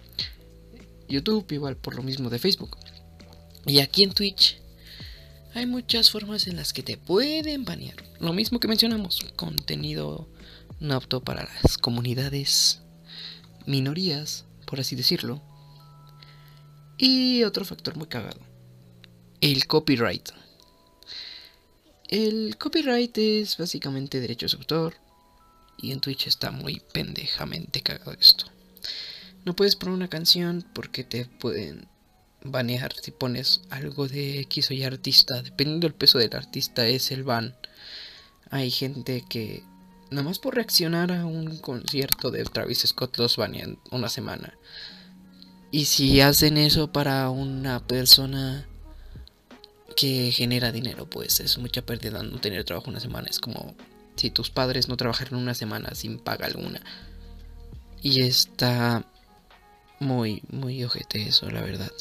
YouTube 1.10 1.52
igual 1.52 1.76
por 1.76 1.96
lo 1.96 2.02
mismo 2.02 2.30
de 2.30 2.40
Facebook. 2.40 2.78
Y 3.66 3.82
aquí 3.82 4.04
en 4.04 4.14
Twitch 4.14 4.58
hay 5.54 5.66
muchas 5.66 6.12
formas 6.12 6.48
en 6.48 6.58
las 6.58 6.74
que 6.74 6.84
te 6.84 6.98
pueden 6.98 7.66
banear. 7.66 7.96
Lo 8.20 8.34
mismo 8.34 8.60
que 8.60 8.68
mencionamos, 8.68 9.26
contenido 9.36 10.28
no 10.80 10.96
apto 10.96 11.22
para 11.24 11.44
las 11.44 11.78
comunidades 11.78 12.82
minorías, 13.66 14.46
por 14.66 14.80
así 14.80 14.96
decirlo. 14.96 15.42
Y 16.98 17.44
otro 17.44 17.66
factor 17.66 17.96
muy 17.96 18.08
cagado, 18.08 18.40
el 19.42 19.68
copyright. 19.68 20.30
El 22.08 22.58
copyright 22.58 23.18
es 23.18 23.58
básicamente 23.58 24.20
derecho 24.20 24.48
de 24.48 24.58
autor 24.58 24.96
y 25.78 25.92
en 25.92 26.00
Twitch 26.00 26.28
está 26.28 26.52
muy 26.52 26.82
pendejamente 26.92 27.82
cagado 27.82 28.12
esto. 28.14 28.46
No 29.46 29.56
puedes 29.56 29.76
poner 29.76 29.96
una 29.96 30.10
canción 30.10 30.66
porque 30.74 31.04
te 31.04 31.26
pueden 31.26 31.88
banear 32.44 32.94
si 32.94 33.12
pones 33.12 33.62
algo 33.70 34.08
de 34.08 34.40
X 34.42 34.72
o 34.72 34.74
Y 34.74 34.84
artista. 34.84 35.42
Dependiendo 35.42 35.88
del 35.88 35.96
peso 35.96 36.18
del 36.18 36.36
artista 36.36 36.88
es 36.88 37.12
el 37.12 37.24
ban. 37.24 37.56
Hay 38.50 38.72
gente 38.72 39.24
que 39.30 39.64
nada 40.10 40.24
más 40.24 40.40
por 40.40 40.56
reaccionar 40.56 41.12
a 41.12 41.26
un 41.26 41.58
concierto 41.60 42.32
de 42.32 42.44
Travis 42.44 42.80
Scott 42.88 43.18
los 43.18 43.38
banean 43.38 43.78
una 43.92 44.10
semana. 44.10 44.54
Y 45.72 45.86
si 45.86 46.20
hacen 46.22 46.58
eso 46.58 46.92
para 46.92 47.30
una 47.30 47.86
persona 47.86 48.68
que 49.96 50.32
genera 50.32 50.72
dinero, 50.72 51.08
pues 51.08 51.40
es 51.42 51.58
mucha 51.58 51.84
pérdida 51.84 52.24
no 52.24 52.40
tener 52.40 52.64
trabajo 52.64 52.90
una 52.90 53.00
semana. 53.00 53.28
Es 53.30 53.40
como 53.40 53.76
si 54.16 54.32
tus 54.32 54.50
padres 54.50 54.88
no 54.88 54.98
trabajaran 54.98 55.36
una 55.36 55.54
semana 55.54 55.94
sin 55.94 56.20
paga 56.20 56.48
alguna. 56.48 56.82
Y 58.02 58.24
está 58.24 59.06
muy, 60.00 60.42
muy 60.50 60.84
ojete 60.84 61.28
eso, 61.28 61.50
la 61.52 61.62
verdad. 61.62 61.92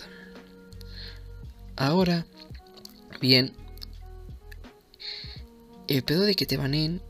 Ahora, 1.78 2.26
bien, 3.20 3.52
el 5.86 6.02
pedo 6.02 6.22
de 6.22 6.34
que 6.34 6.44
te 6.44 6.56
banen 6.56 7.00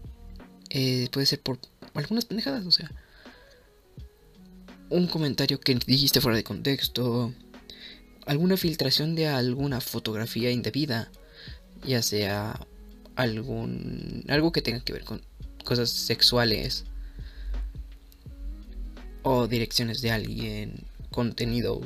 eh, 0.68 1.08
puede 1.10 1.24
ser 1.24 1.40
por 1.40 1.58
algunas 1.94 2.26
pendejadas, 2.26 2.66
o 2.66 2.70
sea, 2.70 2.90
un 4.90 5.06
comentario 5.06 5.58
que 5.58 5.74
dijiste 5.86 6.20
fuera 6.20 6.36
de 6.36 6.44
contexto, 6.44 7.32
alguna 8.26 8.58
filtración 8.58 9.14
de 9.14 9.28
alguna 9.28 9.80
fotografía 9.80 10.50
indebida, 10.50 11.10
ya 11.86 12.02
sea 12.02 12.66
algún 13.16 14.22
algo 14.28 14.52
que 14.52 14.60
tenga 14.60 14.80
que 14.80 14.92
ver 14.92 15.04
con 15.04 15.22
cosas 15.64 15.88
sexuales 15.88 16.84
o 19.22 19.46
direcciones 19.46 20.02
de 20.02 20.10
alguien, 20.10 20.84
contenido 21.10 21.80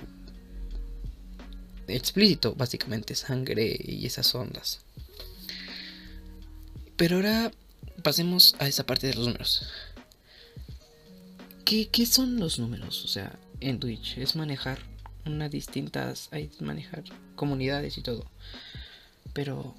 explícito, 1.88 2.54
básicamente 2.54 3.14
sangre 3.14 3.76
y 3.82 4.06
esas 4.06 4.34
ondas. 4.34 4.80
Pero 6.96 7.16
ahora 7.16 7.50
pasemos 8.02 8.54
a 8.58 8.68
esa 8.68 8.84
parte 8.84 9.06
de 9.06 9.14
los 9.14 9.26
números. 9.26 9.66
¿Qué, 11.64 11.88
¿Qué, 11.88 12.06
son 12.06 12.38
los 12.38 12.58
números? 12.58 13.04
O 13.04 13.08
sea, 13.08 13.38
en 13.60 13.78
Twitch 13.78 14.18
es 14.18 14.36
manejar 14.36 14.78
unas 15.24 15.50
distintas, 15.50 16.28
hay 16.32 16.50
manejar 16.60 17.04
comunidades 17.34 17.96
y 17.98 18.02
todo. 18.02 18.30
Pero 19.32 19.74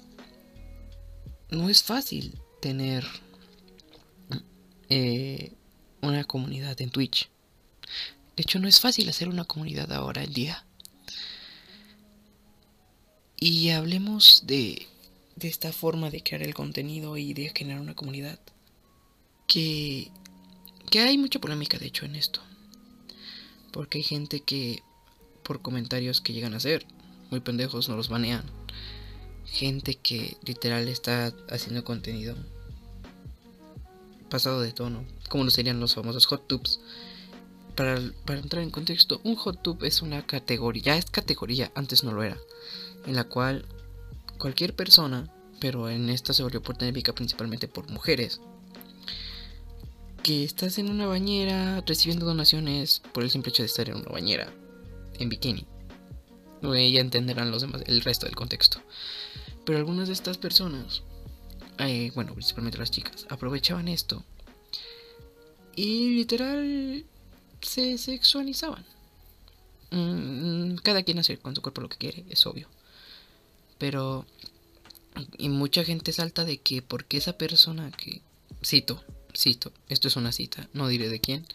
no 1.50 1.68
es 1.68 1.82
fácil 1.82 2.38
tener 2.60 3.04
eh, 4.88 5.52
una 6.00 6.24
comunidad 6.24 6.80
en 6.80 6.90
Twitch. 6.90 7.28
De 8.36 8.42
hecho, 8.42 8.58
no 8.58 8.68
es 8.68 8.80
fácil 8.80 9.08
hacer 9.08 9.28
una 9.28 9.44
comunidad 9.44 9.92
ahora 9.92 10.24
en 10.24 10.32
día. 10.32 10.66
Y 13.46 13.68
hablemos 13.68 14.44
de 14.46 14.86
de 15.36 15.48
esta 15.48 15.70
forma 15.70 16.08
de 16.08 16.22
crear 16.22 16.42
el 16.42 16.54
contenido 16.54 17.18
y 17.18 17.34
de 17.34 17.52
generar 17.54 17.82
una 17.82 17.94
comunidad. 17.94 18.38
Que, 19.46 20.10
que 20.90 21.00
hay 21.00 21.18
mucha 21.18 21.38
polémica 21.40 21.76
de 21.76 21.84
hecho 21.84 22.06
en 22.06 22.16
esto. 22.16 22.40
Porque 23.70 23.98
hay 23.98 24.02
gente 24.02 24.40
que 24.40 24.82
por 25.42 25.60
comentarios 25.60 26.22
que 26.22 26.32
llegan 26.32 26.54
a 26.54 26.56
hacer, 26.56 26.86
muy 27.30 27.40
pendejos, 27.40 27.90
no 27.90 27.96
los 27.96 28.08
banean. 28.08 28.46
Gente 29.44 29.96
que 29.96 30.38
literal 30.46 30.88
está 30.88 31.34
haciendo 31.50 31.84
contenido 31.84 32.36
pasado 34.30 34.62
de 34.62 34.72
tono, 34.72 35.04
como 35.28 35.44
lo 35.44 35.50
serían 35.50 35.80
los 35.80 35.94
famosos 35.94 36.24
hot 36.24 36.46
tubes. 36.46 36.80
Para, 37.76 38.00
para 38.24 38.40
entrar 38.40 38.62
en 38.62 38.70
contexto, 38.70 39.20
un 39.22 39.36
hot 39.36 39.60
tube 39.60 39.86
es 39.86 40.00
una 40.00 40.26
categoría, 40.26 40.82
ya 40.82 40.96
es 40.96 41.04
categoría, 41.10 41.70
antes 41.74 42.04
no 42.04 42.12
lo 42.12 42.22
era, 42.22 42.38
en 43.06 43.16
la 43.16 43.24
cual 43.24 43.64
cualquier 44.38 44.74
persona, 44.74 45.30
pero 45.60 45.88
en 45.88 46.10
esta 46.10 46.32
se 46.32 46.42
volvió 46.42 46.62
polémica 46.62 47.14
principalmente 47.14 47.68
por 47.68 47.88
mujeres, 47.90 48.40
que 50.22 50.44
estás 50.44 50.78
en 50.78 50.90
una 50.90 51.06
bañera 51.06 51.82
recibiendo 51.86 52.26
donaciones 52.26 53.02
por 53.12 53.22
el 53.22 53.30
simple 53.30 53.50
hecho 53.50 53.62
de 53.62 53.66
estar 53.66 53.88
en 53.88 53.96
una 53.96 54.10
bañera 54.10 54.52
en 55.18 55.28
bikini. 55.28 55.66
Ya 56.62 57.00
entenderán 57.00 57.50
los 57.50 57.60
demás, 57.60 57.82
el 57.86 58.00
resto 58.00 58.24
del 58.24 58.34
contexto. 58.34 58.80
Pero 59.66 59.78
algunas 59.78 60.08
de 60.08 60.14
estas 60.14 60.38
personas, 60.38 61.02
eh, 61.78 62.10
bueno, 62.14 62.32
principalmente 62.32 62.78
las 62.78 62.90
chicas, 62.90 63.26
aprovechaban 63.28 63.88
esto 63.88 64.24
y 65.76 66.14
literal 66.14 67.04
se 67.60 67.98
sexualizaban. 67.98 68.84
Mm, 69.90 70.76
cada 70.76 71.02
quien 71.02 71.18
hace 71.18 71.38
con 71.38 71.54
su 71.54 71.62
cuerpo 71.62 71.80
lo 71.80 71.88
que 71.88 71.98
quiere, 71.98 72.24
es 72.28 72.46
obvio. 72.46 72.68
Pero... 73.78 74.26
Y 75.38 75.48
mucha 75.48 75.84
gente 75.84 76.12
salta 76.12 76.44
de 76.44 76.58
que 76.58 76.82
porque 76.82 77.16
esa 77.16 77.38
persona 77.38 77.90
que... 77.92 78.20
Cito, 78.64 79.04
cito, 79.36 79.72
esto 79.88 80.08
es 80.08 80.16
una 80.16 80.32
cita, 80.32 80.68
no 80.72 80.88
diré 80.88 81.08
de 81.08 81.20
quién. 81.20 81.46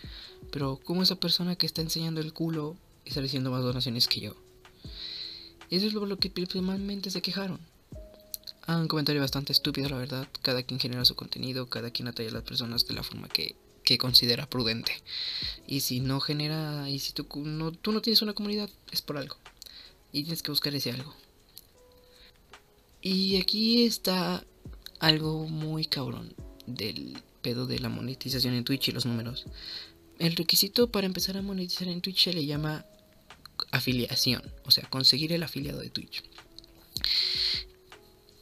Pero 0.51 0.79
como 0.83 1.03
esa 1.03 1.15
persona 1.15 1.55
que 1.55 1.65
está 1.65 1.81
enseñando 1.81 2.21
el 2.21 2.33
culo 2.33 2.77
está 3.05 3.21
recibiendo 3.21 3.51
más 3.51 3.63
donaciones 3.63 4.07
que 4.07 4.21
yo. 4.21 4.35
Eso 5.69 5.85
es 5.85 5.93
lo, 5.93 6.17
que 6.17 6.29
principalmente 6.29 7.11
se 7.11 7.21
quejaron. 7.21 7.59
Un 8.67 8.87
comentario 8.87 9.21
bastante 9.21 9.51
estúpido, 9.51 9.89
la 9.89 9.97
verdad. 9.97 10.27
Cada 10.41 10.63
quien 10.63 10.79
genera 10.79 11.05
su 11.05 11.15
contenido, 11.15 11.69
cada 11.69 11.91
quien 11.91 12.07
atrae 12.07 12.27
a 12.27 12.31
las 12.31 12.43
personas 12.43 12.87
de 12.87 12.93
la 12.93 13.03
forma 13.03 13.27
que, 13.27 13.55
que 13.83 13.97
considera 13.97 14.49
prudente. 14.49 14.91
Y 15.67 15.81
si 15.81 15.99
no 15.99 16.19
genera, 16.19 16.89
y 16.89 16.99
si 16.99 17.13
tú 17.13 17.27
no, 17.43 17.71
tú 17.71 17.91
no 17.91 18.01
tienes 18.01 18.21
una 18.21 18.33
comunidad, 18.33 18.69
es 18.91 19.01
por 19.01 19.17
algo. 19.17 19.37
Y 20.11 20.23
tienes 20.23 20.43
que 20.43 20.51
buscar 20.51 20.73
ese 20.73 20.91
algo. 20.91 21.15
Y 23.01 23.37
aquí 23.37 23.85
está 23.85 24.45
algo 24.99 25.47
muy 25.47 25.85
cabrón 25.85 26.33
del 26.67 27.17
pedo 27.41 27.65
de 27.65 27.79
la 27.79 27.89
monetización 27.89 28.53
en 28.53 28.65
Twitch 28.65 28.89
y 28.89 28.91
los 28.91 29.05
números. 29.05 29.45
El 30.17 30.35
requisito 30.35 30.91
para 30.91 31.07
empezar 31.07 31.37
a 31.37 31.41
monetizar 31.41 31.87
en 31.87 32.01
Twitch 32.01 32.25
se 32.25 32.33
le 32.33 32.45
llama 32.45 32.85
afiliación, 33.71 34.41
o 34.65 34.71
sea, 34.71 34.89
conseguir 34.89 35.31
el 35.31 35.43
afiliado 35.43 35.79
de 35.79 35.89
Twitch. 35.89 36.23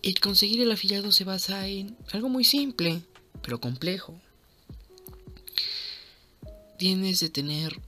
El 0.01 0.19
conseguir 0.19 0.61
el 0.61 0.71
afiliado 0.71 1.11
se 1.11 1.23
basa 1.23 1.67
en 1.67 1.95
algo 2.11 2.29
muy 2.29 2.43
simple, 2.43 3.01
pero 3.43 3.61
complejo. 3.61 4.19
Tienes 6.79 7.19
de 7.19 7.29
tener 7.29 7.79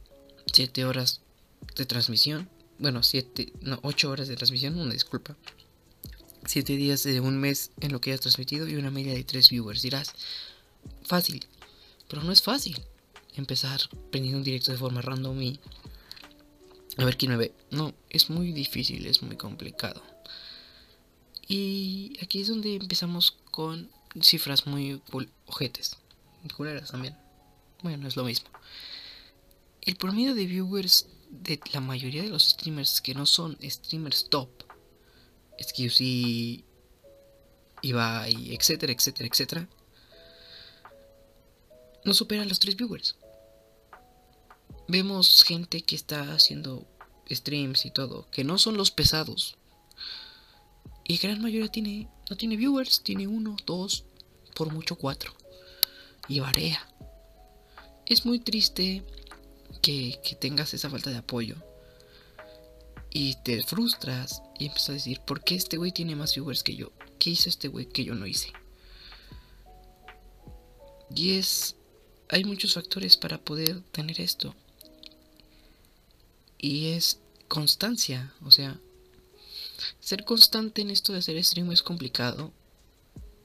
7 0.53 0.85
horas 0.85 1.21
de 1.75 1.85
transmisión, 1.85 2.49
bueno, 2.77 3.01
7, 3.01 3.53
no, 3.61 3.79
8 3.81 4.09
horas 4.09 4.27
de 4.27 4.35
transmisión, 4.35 4.77
una 4.77 4.93
disculpa 4.93 5.35
7 6.49 6.77
días 6.77 7.03
de 7.03 7.19
un 7.19 7.39
mes 7.39 7.69
en 7.79 7.91
lo 7.91 8.01
que 8.01 8.11
has 8.11 8.21
transmitido 8.21 8.67
y 8.67 8.75
una 8.75 8.89
media 8.89 9.13
de 9.13 9.23
3 9.23 9.49
viewers. 9.49 9.83
Dirás, 9.83 10.15
fácil, 11.03 11.45
pero 12.07 12.23
no 12.23 12.31
es 12.31 12.41
fácil 12.41 12.81
empezar 13.35 13.79
prendiendo 14.09 14.39
un 14.39 14.43
directo 14.43 14.71
de 14.71 14.79
forma 14.79 15.03
random 15.03 15.39
y 15.43 15.59
a 16.97 17.05
ver 17.05 17.17
quién 17.17 17.33
me 17.33 17.37
ve. 17.37 17.53
No, 17.69 17.93
es 18.09 18.31
muy 18.31 18.51
difícil, 18.51 19.05
es 19.05 19.21
muy 19.21 19.37
complicado. 19.37 20.01
Y 21.47 22.17
aquí 22.19 22.41
es 22.41 22.47
donde 22.47 22.77
empezamos 22.77 23.37
con 23.51 23.87
cifras 24.19 24.65
muy 24.65 24.99
ojetes, 25.45 25.97
culeras 26.57 26.89
también. 26.89 27.15
Bueno, 27.83 28.07
es 28.07 28.15
lo 28.15 28.23
mismo. 28.23 28.49
El 29.81 29.97
promedio 29.97 30.33
de 30.33 30.47
viewers 30.47 31.05
de 31.29 31.59
la 31.73 31.79
mayoría 31.79 32.23
de 32.23 32.29
los 32.29 32.43
streamers 32.43 33.01
que 33.01 33.13
no 33.13 33.27
son 33.27 33.55
streamers 33.61 34.29
top 34.31 34.49
XQC, 35.59 36.63
Ibai, 37.81 38.53
etcétera, 38.53 38.93
etcétera, 38.93 39.29
etcétera, 39.31 39.69
no 42.03 42.13
supera 42.13 42.45
los 42.45 42.59
tres 42.59 42.75
viewers. 42.75 43.15
Vemos 44.87 45.43
gente 45.43 45.81
que 45.81 45.95
está 45.95 46.33
haciendo 46.33 46.87
streams 47.29 47.85
y 47.85 47.91
todo, 47.91 48.29
que 48.31 48.43
no 48.43 48.57
son 48.57 48.77
los 48.77 48.91
pesados. 48.91 49.57
Y 51.07 51.17
gran 51.17 51.41
mayoría 51.41 51.69
tiene, 51.69 52.07
no 52.29 52.37
tiene 52.37 52.57
viewers, 52.57 53.03
tiene 53.03 53.27
uno, 53.27 53.55
dos, 53.65 54.05
por 54.55 54.71
mucho 54.71 54.95
cuatro. 54.95 55.33
Y 56.27 56.39
varía. 56.39 56.79
Es 58.05 58.25
muy 58.25 58.39
triste 58.39 59.03
que, 59.81 60.19
que 60.23 60.35
tengas 60.35 60.73
esa 60.73 60.89
falta 60.89 61.09
de 61.09 61.17
apoyo. 61.17 61.55
Y 63.11 63.35
te 63.43 63.63
frustras 63.63 64.41
y 64.59 64.65
empiezas 64.65 64.89
a 64.89 64.93
decir, 64.93 65.21
¿por 65.21 65.41
qué 65.41 65.55
este 65.55 65.77
güey 65.77 65.93
tiene 65.93 66.15
más 66.15 66.35
viewers 66.35 66.63
que 66.63 66.75
yo? 66.75 66.91
¿Qué 67.17 67.31
hizo 67.31 67.47
este 67.47 67.69
güey 67.69 67.87
que 67.87 68.03
yo 68.03 68.13
no 68.13 68.27
hice? 68.27 68.51
Y 71.15 71.31
es... 71.31 71.75
Hay 72.27 72.43
muchos 72.43 72.75
factores 72.75 73.17
para 73.17 73.39
poder 73.39 73.81
tener 73.91 74.21
esto. 74.21 74.53
Y 76.59 76.89
es 76.89 77.19
constancia, 77.47 78.33
o 78.45 78.51
sea, 78.51 78.79
ser 79.99 80.25
constante 80.25 80.81
en 80.81 80.91
esto 80.91 81.13
de 81.13 81.19
hacer 81.19 81.43
stream 81.43 81.71
es 81.71 81.81
complicado, 81.81 82.51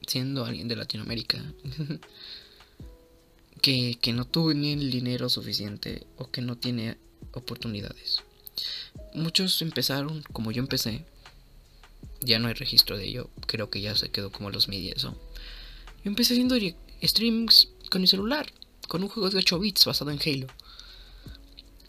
siendo 0.05 0.45
alguien 0.45 0.67
de 0.67 0.75
Latinoamérica, 0.75 1.41
que, 3.61 3.97
que 3.99 4.13
no 4.13 4.25
tuvo 4.25 4.53
ni 4.53 4.73
el 4.73 4.91
dinero 4.91 5.29
suficiente 5.29 6.05
o 6.17 6.29
que 6.29 6.41
no 6.41 6.57
tiene 6.57 6.97
oportunidades. 7.31 8.21
Muchos 9.15 9.61
empezaron 9.61 10.23
como 10.33 10.51
yo 10.51 10.61
empecé, 10.61 11.05
ya 12.21 12.39
no 12.39 12.47
hay 12.47 12.53
registro 12.53 12.97
de 12.97 13.05
ello, 13.05 13.29
creo 13.47 13.69
que 13.69 13.81
ya 13.81 13.95
se 13.95 14.09
quedó 14.09 14.31
como 14.31 14.49
los 14.49 14.67
midi 14.67 14.89
eso. 14.89 15.11
Yo 16.03 16.09
empecé 16.09 16.33
haciendo 16.33 16.55
streams 17.01 17.69
con 17.89 18.01
mi 18.01 18.07
celular, 18.07 18.51
con 18.87 19.03
un 19.03 19.09
juego 19.09 19.29
de 19.29 19.37
8 19.37 19.59
bits 19.59 19.85
basado 19.85 20.11
en 20.11 20.19
Halo. 20.19 20.47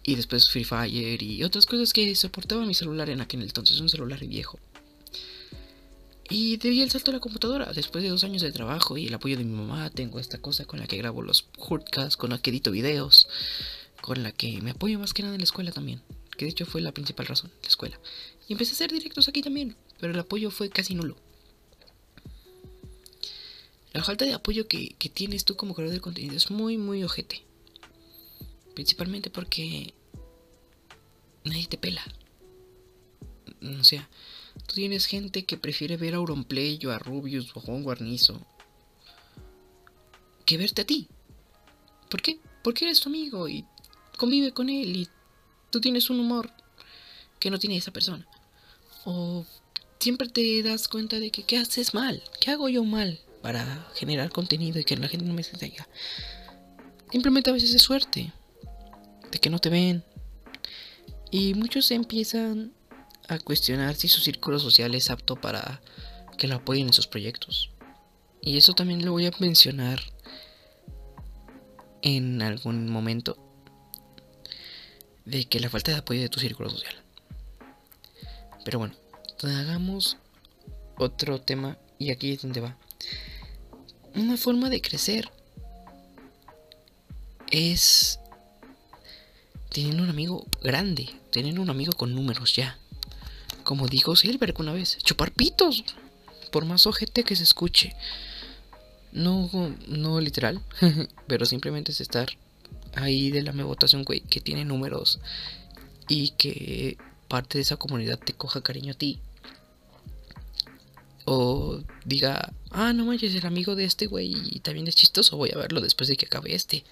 Y 0.02 0.14
después 0.14 0.49
Free 0.49 0.64
Fire 0.64 1.21
y 1.21 1.42
otras 1.42 1.66
cosas 1.66 1.92
que 1.92 2.14
soportaba 2.14 2.64
mi 2.64 2.75
celular 2.75 3.11
en 3.11 3.21
aquel 3.21 3.42
entonces, 3.42 3.80
un 3.80 3.88
celular 3.88 4.25
viejo. 4.25 4.59
Y 6.28 6.56
debí 6.56 6.80
el 6.80 6.90
salto 6.90 7.11
a 7.11 7.14
la 7.14 7.21
computadora. 7.21 7.73
Después 7.73 8.02
de 8.02 8.11
dos 8.11 8.25
años 8.25 8.42
de 8.42 8.52
trabajo 8.52 8.97
y 8.97 9.06
el 9.06 9.14
apoyo 9.14 9.37
de 9.37 9.45
mi 9.45 9.54
mamá, 9.54 9.90
tengo 9.90 10.18
esta 10.18 10.38
cosa 10.38 10.64
con 10.64 10.80
la 10.80 10.87
que 10.87 10.97
grabo 10.97 11.23
los 11.23 11.49
hurtcasts, 11.59 12.16
con 12.16 12.30
la 12.30 12.38
que 12.38 12.50
edito 12.50 12.71
videos, 12.71 13.28
con 14.00 14.23
la 14.23 14.33
que 14.33 14.61
me 14.61 14.71
apoyo 14.71 14.99
más 14.99 15.12
que 15.12 15.23
nada 15.23 15.35
en 15.35 15.40
la 15.40 15.45
escuela 15.45 15.73
también. 15.73 16.00
Que 16.37 16.45
de 16.45 16.50
hecho 16.50 16.66
fue 16.66 16.81
la 16.81 16.93
principal 16.93 17.26
razón, 17.26 17.50
la 17.62 17.69
escuela. 17.69 17.99
Y 18.49 18.52
empecé 18.52 18.73
a 18.73 18.75
hacer 18.75 18.93
directos 18.93 19.28
aquí 19.28 19.43
también, 19.43 19.76
pero 20.00 20.12
el 20.12 20.19
apoyo 20.19 20.50
fue 20.50 20.71
casi 20.71 20.95
nulo. 20.95 21.16
La 23.93 24.05
falta 24.05 24.26
de 24.26 24.35
apoyo 24.35 24.69
que, 24.69 24.95
tienes 25.14 25.45
tú 25.47 25.57
como 25.57 25.75
creador 25.75 25.95
de 25.95 26.00
contenido 26.00 26.37
es 26.37 26.50
muy, 26.50 26.76
muy 26.76 27.02
ojete. 27.02 27.43
Principalmente 28.75 29.31
porque 29.31 29.95
nadie 31.45 31.66
te 31.66 31.78
pela. 31.78 32.05
O 33.81 33.85
sea, 33.85 34.09
tú 34.66 34.75
tienes 34.75 35.07
gente 35.07 35.47
que 35.47 35.57
prefiere 35.57 35.97
ver 35.97 36.12
a 36.12 36.19
Auronplay 36.19 36.78
o 36.85 36.90
a 36.90 36.99
Rubius 36.99 37.57
o 37.57 37.61
a 37.61 37.62
Juan 37.62 37.83
Guarnizo 37.83 38.47
que 40.47 40.57
verte 40.57 40.83
a 40.83 40.87
ti. 40.87 41.09
¿Por 42.09 42.23
qué? 42.23 42.38
Porque 42.62 42.85
eres 42.85 43.00
tu 43.00 43.09
amigo 43.09 43.49
y 43.49 43.64
convive 44.16 44.52
con 44.52 44.71
él 44.71 44.97
y 44.97 45.09
tú 45.76 45.80
tienes 45.83 46.09
un 46.09 46.21
humor 46.21 46.50
que 47.38 47.50
no 47.50 47.59
tiene 47.59 47.76
esa 47.76 47.90
persona. 47.90 48.26
O 49.04 49.45
siempre 49.99 50.26
te 50.26 50.62
das 50.62 50.89
cuenta 50.89 51.21
de 51.21 51.30
que 51.30 51.43
qué 51.43 51.58
haces 51.58 51.93
mal, 51.93 52.23
qué 52.41 52.50
hago 52.50 52.71
yo 52.71 52.82
mal 52.82 53.21
para 53.43 53.86
generar 53.95 54.30
contenido 54.30 54.80
y 54.80 54.84
que 54.84 54.97
la 54.97 55.08
gente 55.08 55.26
no 55.26 55.34
me 55.34 55.43
siga. 55.43 55.86
Simplemente 57.12 57.50
a 57.50 57.52
veces 57.52 57.75
es 57.75 57.82
suerte 57.82 58.32
de 59.30 59.39
que 59.39 59.50
no 59.50 59.58
te 59.58 59.69
ven. 59.69 60.02
Y 61.30 61.52
muchos 61.52 61.91
empiezan 61.91 62.73
a 63.28 63.39
cuestionar 63.39 63.97
si 63.97 64.08
su 64.08 64.23
círculo 64.23 64.58
social 64.58 64.95
es 64.95 65.10
apto 65.10 65.36
para 65.36 65.82
que 66.39 66.49
lo 66.49 66.54
apoyen 66.56 66.86
en 66.86 66.95
sus 66.95 67.06
proyectos. 67.06 67.71
Y 68.41 68.56
eso 68.56 68.73
también 68.73 69.04
lo 69.04 69.12
voy 69.12 69.26
a 69.26 69.32
mencionar 69.41 70.00
en 72.00 72.41
algún 72.41 72.89
momento. 72.89 73.46
De 75.26 75.45
que 75.45 75.60
la 75.60 75.69
falta 75.69 75.93
de 75.93 75.99
apoyo 75.99 76.23
de 76.23 76.28
tu 76.28 76.41
círculo 76.41 76.71
social. 76.71 76.95
Pero 78.65 78.78
bueno, 78.78 78.95
hagamos 79.43 80.17
otro 80.99 81.41
tema 81.41 81.78
y 81.99 82.10
aquí 82.10 82.32
es 82.32 82.43
donde 82.43 82.60
va. 82.60 82.76
Una 84.15 84.36
forma 84.36 84.71
de 84.71 84.80
crecer 84.80 85.30
es 87.50 88.19
teniendo 89.71 90.02
un 90.02 90.10
amigo 90.10 90.47
grande, 90.62 91.08
teniendo 91.30 91.60
un 91.60 91.71
amigo 91.71 91.93
con 91.93 92.15
números 92.15 92.56
ya. 92.56 92.78
Como 93.62 93.89
dijo 93.89 94.17
Silver 94.17 94.54
una 94.58 94.73
vez, 94.73 94.97
chupar 94.99 95.32
pitos, 95.32 95.84
por 96.50 96.65
más 96.65 96.86
ojete 96.86 97.25
que 97.25 97.36
se 97.36 97.43
escuche. 97.43 97.95
No, 99.12 99.50
no 99.86 100.21
literal, 100.21 100.62
pero 101.26 101.47
simplemente 101.47 101.93
es 101.93 102.00
estar 102.00 102.39
ahí 102.97 103.30
de 103.30 103.43
la 103.43 103.52
votación, 103.52 104.04
güey, 104.04 104.21
que 104.21 104.41
tiene 104.41 104.65
números 104.65 105.21
y 106.09 106.30
que 106.30 106.99
parte 107.28 107.59
de 107.59 107.63
esa 107.63 107.76
comunidad 107.76 108.19
te 108.19 108.32
coja 108.32 108.63
cariño 108.63 108.93
a 108.93 108.97
ti. 108.97 109.19
O 111.25 111.80
diga, 112.04 112.52
ah, 112.71 112.93
no 112.93 113.04
manches, 113.04 113.35
el 113.35 113.47
amigo 113.47 113.75
de 113.75 113.85
este 113.85 114.06
güey 114.06 114.35
y 114.50 114.61
también 114.61 114.87
es 114.87 114.95
chistoso, 114.95 115.37
voy 115.37 115.50
a 115.52 115.59
verlo 115.59 115.80
después 115.80 116.09
de 116.09 116.17
que 116.17 116.26
acabe 116.26 116.54
este 116.54 116.85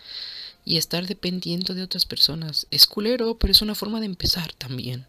y 0.65 0.77
estar 0.77 1.07
dependiendo 1.07 1.75
de 1.75 1.83
otras 1.83 2.05
personas. 2.05 2.67
Es 2.71 2.87
culero, 2.87 3.39
pero 3.39 3.53
es 3.53 3.63
una 3.63 3.75
forma 3.75 4.01
de 4.01 4.07
empezar 4.07 4.53
también. 4.55 5.07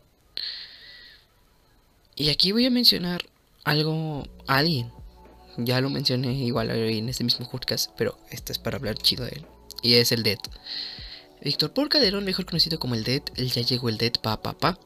Y 2.16 2.30
aquí 2.30 2.52
voy 2.52 2.66
a 2.66 2.72
mencionar 2.72 3.26
algo 3.64 4.28
a 4.48 4.58
alguien. 4.58 4.92
Ya 5.58 5.82
lo 5.82 5.90
mencioné 5.90 6.34
igual 6.34 6.70
en 6.70 7.10
este 7.10 7.24
mismo 7.24 7.50
podcast, 7.50 7.92
pero 7.98 8.18
este 8.30 8.52
es 8.52 8.60
para 8.60 8.78
hablar 8.78 8.98
chido 8.98 9.26
de 9.26 9.32
él. 9.32 9.55
Y 9.86 9.98
es 9.98 10.12
el 10.12 10.24
Dead. 10.24 10.40
Víctor 11.44 11.72
Por 11.72 11.90
Calderón, 11.90 12.26
mejor 12.26 12.48
conocido 12.48 12.80
como 12.80 12.96
el 12.96 13.04
Dead, 13.04 13.22
él 13.36 13.52
ya 13.52 13.62
llegó 13.62 13.88
el 13.88 14.00
Dead 14.00 14.14
pa 14.14 14.42
pa 14.42 14.54
pa. 14.54 14.80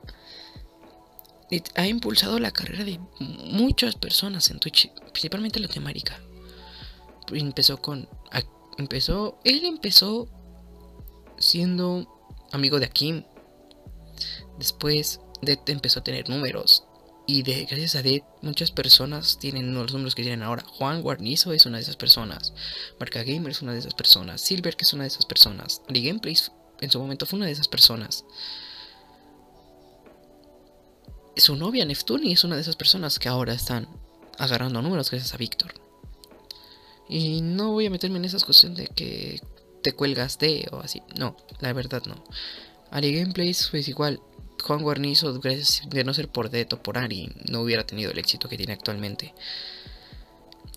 ha 1.75 1.87
impulsado 1.87 2.37
la 2.37 2.51
carrera 2.51 2.83
de 2.83 2.99
muchas 3.19 3.95
personas 3.95 4.49
en 4.49 4.59
Twitch, 4.59 4.91
principalmente 5.13 5.57
en 5.57 5.63
Latinoamérica. 5.63 6.19
Empezó 7.31 7.81
con. 7.81 8.09
Empezó. 8.77 9.39
Él 9.45 9.63
empezó 9.63 10.27
siendo 11.37 12.05
amigo 12.51 12.77
de 12.81 12.87
Akim. 12.87 13.23
Después 14.57 15.21
Dead 15.41 15.59
empezó 15.67 16.01
a 16.01 16.03
tener 16.03 16.27
números. 16.27 16.83
Y 17.31 17.43
de, 17.43 17.65
gracias 17.65 17.93
a 17.93 18.01
Dead 18.01 18.23
muchas 18.41 18.71
personas 18.71 19.37
tienen 19.37 19.71
los 19.75 19.93
números 19.93 20.15
que 20.15 20.23
tienen 20.23 20.41
ahora. 20.41 20.63
Juan 20.63 21.03
Guarnizo 21.03 21.53
es 21.53 21.67
una 21.67 21.77
de 21.77 21.83
esas 21.83 21.95
personas. 21.95 22.53
Marca 22.99 23.21
Gamer 23.21 23.51
es 23.51 23.61
una 23.61 23.71
de 23.71 23.77
esas 23.77 23.93
personas. 23.93 24.41
Silver 24.41 24.75
que 24.75 24.83
es 24.83 24.93
una 24.93 25.03
de 25.03 25.09
esas 25.09 25.27
personas. 25.27 25.83
The 25.93 26.01
Gameplays 26.01 26.51
en 26.81 26.89
su 26.89 26.97
momento 26.97 27.27
fue 27.27 27.37
una 27.37 27.45
de 27.45 27.51
esas 27.51 27.67
personas. 27.67 28.25
Su 31.37 31.55
novia 31.55 31.85
Neftuni 31.85 32.33
es 32.33 32.43
una 32.43 32.55
de 32.55 32.63
esas 32.63 32.75
personas 32.75 33.19
que 33.19 33.29
ahora 33.29 33.53
están 33.53 33.87
agarrando 34.39 34.81
números 34.81 35.11
gracias 35.11 35.35
a 35.35 35.37
Víctor. 35.37 35.75
Y 37.07 37.41
no 37.41 37.73
voy 37.73 37.85
a 37.85 37.91
meterme 37.91 38.17
en 38.17 38.25
esas 38.25 38.43
cuestiones 38.43 38.79
de 38.79 38.87
que 38.87 39.39
te 39.83 39.93
cuelgas 39.93 40.39
de 40.39 40.67
o 40.71 40.79
así. 40.79 41.03
No, 41.15 41.37
la 41.59 41.73
verdad 41.73 42.01
no. 42.07 42.23
Ari 42.89 43.13
Gameplays 43.13 43.67
pues 43.69 43.87
igual. 43.87 44.19
Juan 44.61 44.81
Guarnizo, 44.81 45.33
de 45.33 46.03
no 46.03 46.13
ser 46.13 46.29
por 46.29 46.49
Dead 46.49 46.71
o 46.73 46.81
por 46.81 46.97
Ari, 46.97 47.31
no 47.49 47.61
hubiera 47.61 47.85
tenido 47.85 48.11
el 48.11 48.19
éxito 48.19 48.49
que 48.49 48.57
tiene 48.57 48.73
actualmente. 48.73 49.33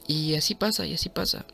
Y 0.07 0.35
así 0.35 0.55
pasa, 0.55 0.87
y 0.87 0.95
así 0.95 1.09
pasa. 1.09 1.47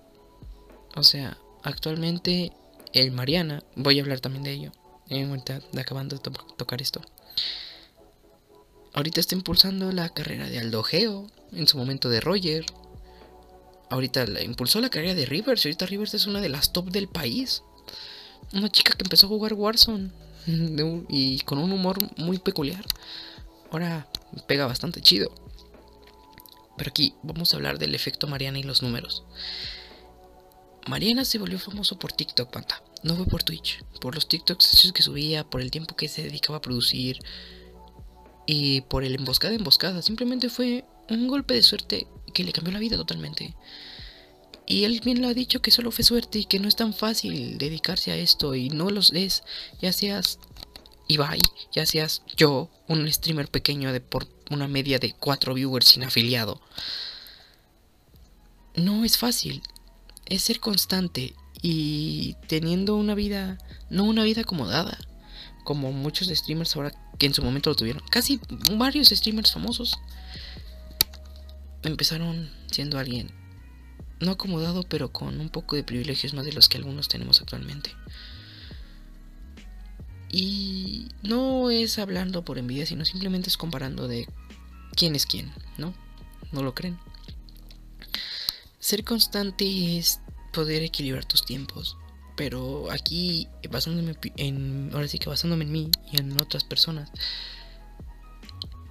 O 0.96 1.02
sea, 1.02 1.38
actualmente 1.62 2.52
el 2.92 3.10
Mariana, 3.12 3.62
voy 3.76 3.98
a 3.98 4.02
hablar 4.02 4.20
también 4.20 4.44
de 4.44 4.52
ello, 4.52 4.72
en 5.08 5.30
de 5.44 5.80
acabando 5.80 6.16
de 6.16 6.22
tocar 6.56 6.82
esto. 6.82 7.00
Ahorita 8.94 9.20
está 9.20 9.34
impulsando 9.34 9.92
la 9.92 10.08
carrera 10.08 10.48
de 10.48 10.58
Aldo 10.58 10.82
Geo, 10.82 11.26
en 11.52 11.66
su 11.66 11.78
momento 11.78 12.08
de 12.08 12.20
Roger, 12.20 12.64
ahorita 13.90 14.26
la 14.26 14.42
impulsó 14.42 14.80
la 14.80 14.90
carrera 14.90 15.14
de 15.14 15.26
Rivers. 15.26 15.64
Y 15.64 15.68
ahorita 15.68 15.86
Rivers 15.86 16.14
es 16.14 16.26
una 16.26 16.40
de 16.40 16.48
las 16.48 16.72
top 16.72 16.90
del 16.90 17.08
país. 17.08 17.62
Una 18.52 18.70
chica 18.70 18.92
que 18.94 19.04
empezó 19.04 19.26
a 19.26 19.30
jugar 19.30 19.54
Warzone 19.54 20.10
y 21.08 21.40
con 21.40 21.58
un 21.58 21.72
humor 21.72 21.98
muy 22.16 22.38
peculiar. 22.38 22.84
Ahora 23.70 24.08
pega 24.46 24.66
bastante 24.66 25.00
chido. 25.00 25.30
Pero 26.76 26.90
aquí 26.90 27.14
vamos 27.22 27.52
a 27.52 27.56
hablar 27.56 27.78
del 27.78 27.94
efecto 27.94 28.26
Mariana 28.26 28.58
y 28.58 28.62
los 28.62 28.82
números. 28.82 29.24
Mariana 30.86 31.24
se 31.24 31.38
volvió 31.38 31.58
famoso 31.58 31.98
por 31.98 32.12
TikTok, 32.12 32.50
panta. 32.50 32.82
No 33.02 33.16
fue 33.16 33.26
por 33.26 33.42
Twitch. 33.42 33.82
Por 34.00 34.14
los 34.14 34.28
TikToks 34.28 34.92
que 34.94 35.02
subía, 35.02 35.44
por 35.44 35.60
el 35.60 35.70
tiempo 35.70 35.96
que 35.96 36.08
se 36.08 36.22
dedicaba 36.22 36.58
a 36.58 36.62
producir. 36.62 37.18
Y 38.46 38.82
por 38.82 39.04
el 39.04 39.14
emboscada 39.16 39.54
emboscada. 39.54 40.00
Simplemente 40.00 40.48
fue 40.48 40.84
un 41.10 41.28
golpe 41.28 41.54
de 41.54 41.62
suerte 41.62 42.06
que 42.32 42.44
le 42.44 42.52
cambió 42.52 42.72
la 42.72 42.78
vida 42.78 42.96
totalmente. 42.96 43.54
Y 44.70 44.84
él 44.84 45.00
bien 45.02 45.22
lo 45.22 45.28
ha 45.28 45.34
dicho 45.34 45.62
que 45.62 45.70
solo 45.70 45.90
fue 45.90 46.04
suerte 46.04 46.40
y 46.40 46.44
que 46.44 46.60
no 46.60 46.68
es 46.68 46.76
tan 46.76 46.92
fácil 46.92 47.56
dedicarse 47.56 48.12
a 48.12 48.16
esto 48.16 48.54
y 48.54 48.68
no 48.68 48.90
los 48.90 49.12
es, 49.14 49.42
ya 49.80 49.94
seas 49.94 50.38
Ibai, 51.06 51.40
ya 51.72 51.86
seas 51.86 52.20
yo, 52.36 52.68
un 52.86 53.10
streamer 53.10 53.48
pequeño 53.48 53.94
de 53.94 54.02
por 54.02 54.28
una 54.50 54.68
media 54.68 54.98
de 54.98 55.14
4 55.14 55.54
viewers 55.54 55.88
sin 55.88 56.04
afiliado. 56.04 56.60
No 58.74 59.06
es 59.06 59.16
fácil, 59.16 59.62
es 60.26 60.42
ser 60.42 60.60
constante 60.60 61.34
y 61.62 62.36
teniendo 62.46 62.96
una 62.96 63.14
vida, 63.14 63.56
no 63.88 64.04
una 64.04 64.22
vida 64.22 64.42
acomodada, 64.42 64.98
como 65.64 65.92
muchos 65.92 66.28
streamers 66.28 66.76
ahora 66.76 66.92
que 67.16 67.24
en 67.24 67.32
su 67.32 67.42
momento 67.42 67.70
lo 67.70 67.76
tuvieron. 67.76 68.02
Casi 68.10 68.38
varios 68.72 69.08
streamers 69.08 69.50
famosos 69.50 69.98
empezaron 71.82 72.52
siendo 72.70 72.98
alguien 72.98 73.32
no 74.20 74.32
acomodado, 74.32 74.82
pero 74.82 75.12
con 75.12 75.40
un 75.40 75.48
poco 75.48 75.76
de 75.76 75.84
privilegios 75.84 76.34
más 76.34 76.44
de 76.44 76.52
los 76.52 76.68
que 76.68 76.78
algunos 76.78 77.08
tenemos 77.08 77.40
actualmente. 77.40 77.94
Y 80.30 81.08
no 81.22 81.70
es 81.70 81.98
hablando 81.98 82.44
por 82.44 82.58
envidia, 82.58 82.86
sino 82.86 83.04
simplemente 83.04 83.48
es 83.48 83.56
comparando 83.56 84.08
de 84.08 84.28
quién 84.94 85.14
es 85.14 85.24
quién, 85.26 85.52
¿no? 85.78 85.94
¿No 86.52 86.62
lo 86.62 86.74
creen? 86.74 86.98
Ser 88.78 89.04
constante 89.04 89.98
es 89.98 90.20
poder 90.52 90.82
equilibrar 90.82 91.24
tus 91.24 91.44
tiempos. 91.44 91.96
Pero 92.36 92.90
aquí, 92.92 93.48
basándome 93.68 94.16
en. 94.36 94.90
Ahora 94.92 95.08
sí 95.08 95.18
que 95.18 95.28
basándome 95.28 95.64
en 95.64 95.72
mí 95.72 95.90
y 96.12 96.20
en 96.20 96.40
otras 96.40 96.62
personas. 96.62 97.10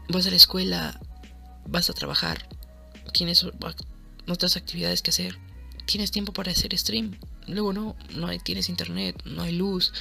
Vas 0.09 0.27
a 0.27 0.29
la 0.29 0.35
escuela, 0.35 0.99
vas 1.65 1.89
a 1.89 1.93
trabajar, 1.93 2.47
tienes 3.13 3.45
otras 4.27 4.57
actividades 4.57 5.01
que 5.01 5.11
hacer, 5.11 5.37
tienes 5.85 6.11
tiempo 6.11 6.33
para 6.33 6.51
hacer 6.51 6.77
stream. 6.77 7.17
Luego 7.47 7.73
no, 7.73 7.95
no 8.15 8.27
hay, 8.27 8.39
tienes 8.39 8.69
internet, 8.69 9.21
no 9.25 9.43
hay 9.43 9.53
luz, 9.53 9.93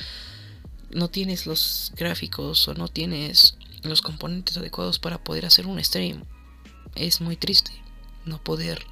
no 0.91 1.09
tienes 1.09 1.47
los 1.47 1.93
gráficos 1.97 2.67
o 2.69 2.75
no 2.75 2.89
tienes 2.89 3.57
los 3.83 4.03
componentes 4.03 4.57
adecuados 4.57 4.99
para 4.99 5.23
poder 5.23 5.47
hacer 5.47 5.67
un 5.67 5.83
stream. 5.83 6.25
Es 6.95 7.21
muy 7.21 7.37
triste 7.37 7.73
no 8.25 8.43
poder 8.43 8.85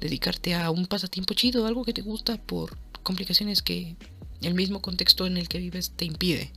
dedicarte 0.00 0.54
a 0.54 0.70
un 0.70 0.86
pasatiempo 0.86 1.34
chido, 1.34 1.66
algo 1.66 1.84
que 1.84 1.94
te 1.94 2.02
gusta 2.02 2.36
por 2.36 2.76
complicaciones 3.02 3.62
que 3.62 3.96
el 4.42 4.54
mismo 4.54 4.82
contexto 4.82 5.26
en 5.26 5.38
el 5.38 5.48
que 5.48 5.58
vives 5.58 5.92
te 5.96 6.04
impide. 6.04 6.52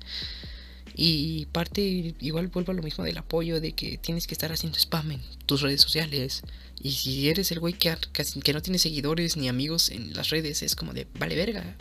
Y 1.02 1.46
parte, 1.54 2.14
igual 2.20 2.50
vuelvo 2.50 2.74
a 2.74 2.76
lo 2.76 2.84
mismo 2.84 3.06
del 3.06 3.18
apoyo, 3.18 3.62
de 3.62 3.72
que 3.72 3.98
tienes 3.98 4.28
que 4.28 4.34
estar 4.34 4.52
haciendo 4.52 4.78
spam 4.78 5.14
en 5.14 5.22
tus 5.46 5.62
redes 5.62 5.80
sociales. 5.80 6.42
Y 6.84 6.92
si 6.92 7.30
eres 7.30 7.54
el 7.54 7.62
güey 7.62 7.74
que, 7.74 7.96
que 8.44 8.52
no 8.52 8.62
tiene 8.62 8.80
seguidores 8.80 9.38
ni 9.38 9.48
amigos 9.48 9.92
en 9.92 10.14
las 10.14 10.30
redes, 10.30 10.62
es 10.62 10.76
como 10.76 10.92
de, 10.92 11.08
vale 11.18 11.38
verga. 11.38 11.78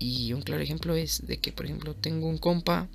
Y 0.00 0.32
un 0.32 0.42
claro 0.42 0.64
ejemplo 0.64 0.96
es 0.96 1.28
de 1.28 1.36
que, 1.36 1.52
por 1.52 1.66
ejemplo, 1.66 1.94
tengo 1.94 2.26
un 2.26 2.38
compa. 2.38 2.88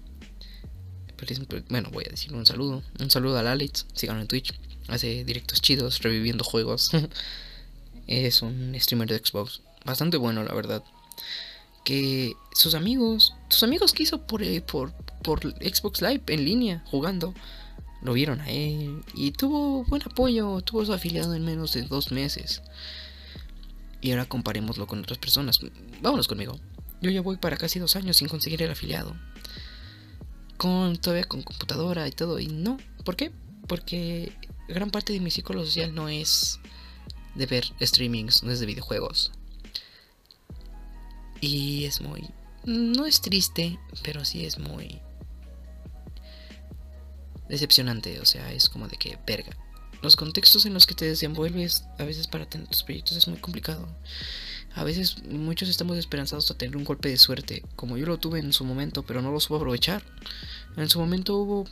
Bueno, 1.70 1.90
voy 1.94 2.04
a 2.06 2.12
decir 2.12 2.34
un 2.34 2.46
saludo. 2.46 2.84
Un 3.00 3.10
saludo 3.10 3.38
al 3.38 3.48
Alex. 3.48 3.86
Síganlo 3.94 4.24
en 4.24 4.28
Twitch. 4.28 4.54
Hace 4.90 5.24
directos 5.24 5.62
chidos, 5.62 6.02
reviviendo 6.02 6.44
juegos. 6.44 6.92
es 8.08 8.42
un 8.42 8.76
streamer 8.78 9.08
de 9.08 9.20
Xbox. 9.20 9.62
Bastante 9.86 10.18
bueno, 10.18 10.44
la 10.44 10.54
verdad. 10.54 10.84
Que 11.84 12.34
sus 12.54 12.76
amigos, 12.76 13.34
sus 13.50 13.64
amigos 13.64 13.94
que 13.94 14.04
hizo 14.04 14.26
por, 14.28 14.44
eh, 14.44 14.62
por, 14.62 14.94
por 15.24 15.42
Xbox 15.42 16.02
Live 16.02 16.24
en 16.28 16.46
línea, 16.46 16.84
jugando, 16.86 17.34
lo 18.02 18.14
vieron 18.14 18.42
a 18.42 18.50
él. 18.50 19.04
Y 19.14 19.32
tuvo 19.32 19.84
buen 19.86 20.02
apoyo, 20.04 20.62
tuvo 20.62 20.86
su 20.86 20.94
afiliado 20.94 21.34
en 21.34 21.46
menos 21.46 21.74
de 21.74 21.84
dos 21.84 22.12
meses. 22.12 22.62
Y 24.02 24.12
ahora 24.12 24.26
comparémoslo 24.26 24.88
con 24.88 25.00
otras 25.00 25.20
personas. 25.20 25.60
Vámonos 26.02 26.28
conmigo. 26.28 26.60
Yo 27.02 27.12
ya 27.12 27.22
voy 27.22 27.38
para 27.38 27.58
casi 27.58 27.80
dos 27.80 27.96
años 27.96 28.18
sin 28.18 28.28
conseguir 28.28 28.62
el 28.64 28.72
afiliado. 28.72 29.16
Con 30.58 30.98
todavía 30.98 31.26
con 31.26 31.44
computadora 31.44 32.08
y 32.08 32.12
todo. 32.12 32.40
Y 32.40 32.48
no. 32.48 32.78
¿Por 33.06 33.16
qué? 33.16 33.32
Porque 33.68 34.34
gran 34.68 34.90
parte 34.90 35.14
de 35.14 35.20
mi 35.20 35.32
ciclo 35.32 35.64
social 35.64 35.94
no 35.94 36.10
es 36.10 36.60
de 37.36 37.46
ver 37.46 37.66
streamings, 37.82 38.44
no 38.44 38.52
es 38.52 38.60
de 38.60 38.66
videojuegos. 38.66 39.32
Y 41.42 41.86
es 41.86 42.00
muy... 42.00 42.30
No 42.64 43.06
es 43.06 43.22
triste, 43.22 43.80
pero 44.04 44.24
sí 44.24 44.46
es 44.46 44.60
muy... 44.60 45.02
Decepcionante, 47.50 48.20
o 48.22 48.26
sea, 48.26 48.54
es 48.54 48.70
como 48.70 48.88
de 48.88 48.96
que, 48.96 49.18
verga. 49.28 49.58
Los 50.02 50.16
contextos 50.16 50.66
en 50.66 50.74
los 50.74 50.88
que 50.88 50.96
te 50.96 51.06
desenvuelves 51.06 51.86
a 52.00 52.06
veces 52.06 52.28
para 52.28 52.48
tener 52.48 52.68
tus 52.68 52.84
proyectos 52.84 53.18
es 53.18 53.28
muy 53.28 53.40
complicado. 53.40 53.88
A 54.74 54.84
veces 54.84 55.22
muchos 55.26 55.68
estamos 55.68 55.98
esperanzados 55.98 56.50
a 56.50 56.58
tener 56.58 56.78
un 56.78 56.86
golpe 56.86 57.10
de 57.10 57.18
suerte, 57.18 57.64
como 57.76 57.98
yo 57.98 58.06
lo 58.06 58.18
tuve 58.18 58.40
en 58.40 58.54
su 58.54 58.64
momento, 58.64 59.04
pero 59.04 59.22
no 59.22 59.32
lo 59.32 59.40
supo 59.40 59.58
aprovechar. 59.58 60.02
En 60.78 60.90
su 60.90 61.00
momento 61.00 61.36
hubo 61.38 61.66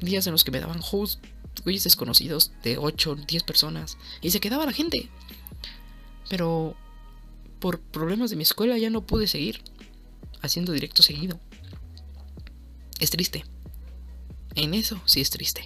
días 0.00 0.26
en 0.26 0.32
los 0.32 0.44
que 0.44 0.52
me 0.52 0.60
daban 0.60 0.80
host, 0.90 1.24
güeyes 1.64 1.84
desconocidos 1.84 2.52
de 2.62 2.78
8, 2.78 3.16
10 3.26 3.42
personas, 3.42 3.98
y 4.22 4.30
se 4.30 4.40
quedaba 4.40 4.64
la 4.64 4.72
gente. 4.72 5.10
Pero 6.28 6.76
por 7.60 7.80
problemas 7.80 8.30
de 8.30 8.36
mi 8.36 8.42
escuela 8.42 8.76
ya 8.78 8.90
no 8.90 9.06
pude 9.06 9.26
seguir 9.26 9.62
haciendo 10.42 10.72
directo 10.72 11.02
seguido. 11.02 11.38
Es 12.98 13.10
triste. 13.10 13.44
En 14.54 14.74
eso 14.74 15.00
sí 15.04 15.20
es 15.20 15.30
triste. 15.30 15.62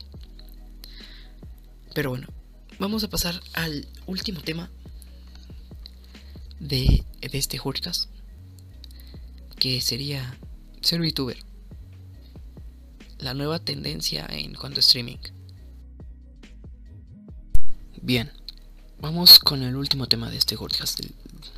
Pero 1.94 2.10
bueno, 2.10 2.26
vamos 2.78 3.04
a 3.04 3.08
pasar 3.08 3.40
al 3.54 3.86
último 4.06 4.40
tema 4.40 4.70
de, 6.58 7.04
este 7.20 7.58
podcast, 7.58 8.10
que 9.58 9.80
sería 9.80 10.38
ser 10.80 11.00
VTuber. 11.00 11.38
La 13.18 13.34
nueva 13.34 13.58
tendencia 13.58 14.26
en 14.28 14.54
cuanto 14.54 14.80
a 14.80 14.80
streaming. 14.80 15.18
Bien, 18.02 18.30
vamos 19.00 19.38
con 19.38 19.62
el 19.62 19.76
último 19.76 20.06
tema 20.06 20.30
de 20.30 20.36
este 20.36 20.56
podcast 20.56 21.00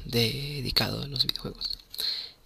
dedicado 0.05 1.03
a 1.03 1.07
los 1.07 1.27
videojuegos. 1.27 1.79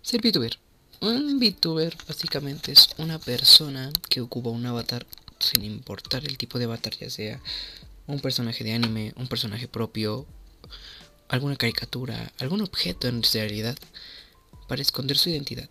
Ser 0.02 0.20
VTuber. 0.20 0.58
Un 1.00 1.38
VTuber 1.38 1.96
básicamente 2.06 2.72
es 2.72 2.90
una 2.98 3.18
persona 3.18 3.90
que 4.08 4.20
ocupa 4.20 4.50
un 4.50 4.66
avatar 4.66 5.06
sin 5.38 5.64
importar 5.64 6.24
el 6.24 6.36
tipo 6.36 6.58
de 6.58 6.66
avatar, 6.66 6.96
ya 6.96 7.08
sea 7.08 7.40
un 8.06 8.20
personaje 8.20 8.64
de 8.64 8.72
anime, 8.72 9.14
un 9.16 9.28
personaje 9.28 9.68
propio, 9.68 10.26
alguna 11.28 11.56
caricatura, 11.56 12.32
algún 12.38 12.60
objeto 12.60 13.08
en 13.08 13.22
realidad 13.22 13.78
para 14.68 14.82
esconder 14.82 15.16
su 15.16 15.30
identidad 15.30 15.68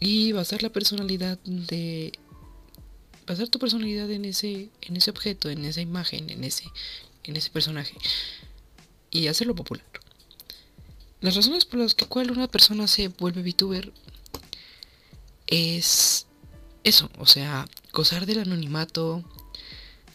y 0.00 0.32
basar 0.32 0.62
la 0.62 0.70
personalidad 0.70 1.38
de 1.44 2.12
basar 3.26 3.48
tu 3.48 3.58
personalidad 3.58 4.10
en 4.10 4.24
ese 4.24 4.70
en 4.82 4.96
ese 4.96 5.10
objeto, 5.10 5.48
en 5.48 5.64
esa 5.64 5.80
imagen, 5.80 6.30
en 6.30 6.44
ese 6.44 6.64
en 7.24 7.36
ese 7.36 7.50
personaje 7.50 7.94
y 9.10 9.28
hacerlo 9.28 9.54
popular. 9.54 9.84
Las 11.20 11.34
razones 11.34 11.64
por 11.64 11.80
las 11.80 11.94
que 11.94 12.06
cual 12.06 12.30
una 12.30 12.48
persona 12.48 12.86
se 12.86 13.08
vuelve 13.08 13.42
VTuber 13.42 13.92
es 15.46 16.26
eso, 16.84 17.10
o 17.18 17.26
sea, 17.26 17.68
gozar 17.92 18.26
del 18.26 18.40
anonimato, 18.40 19.24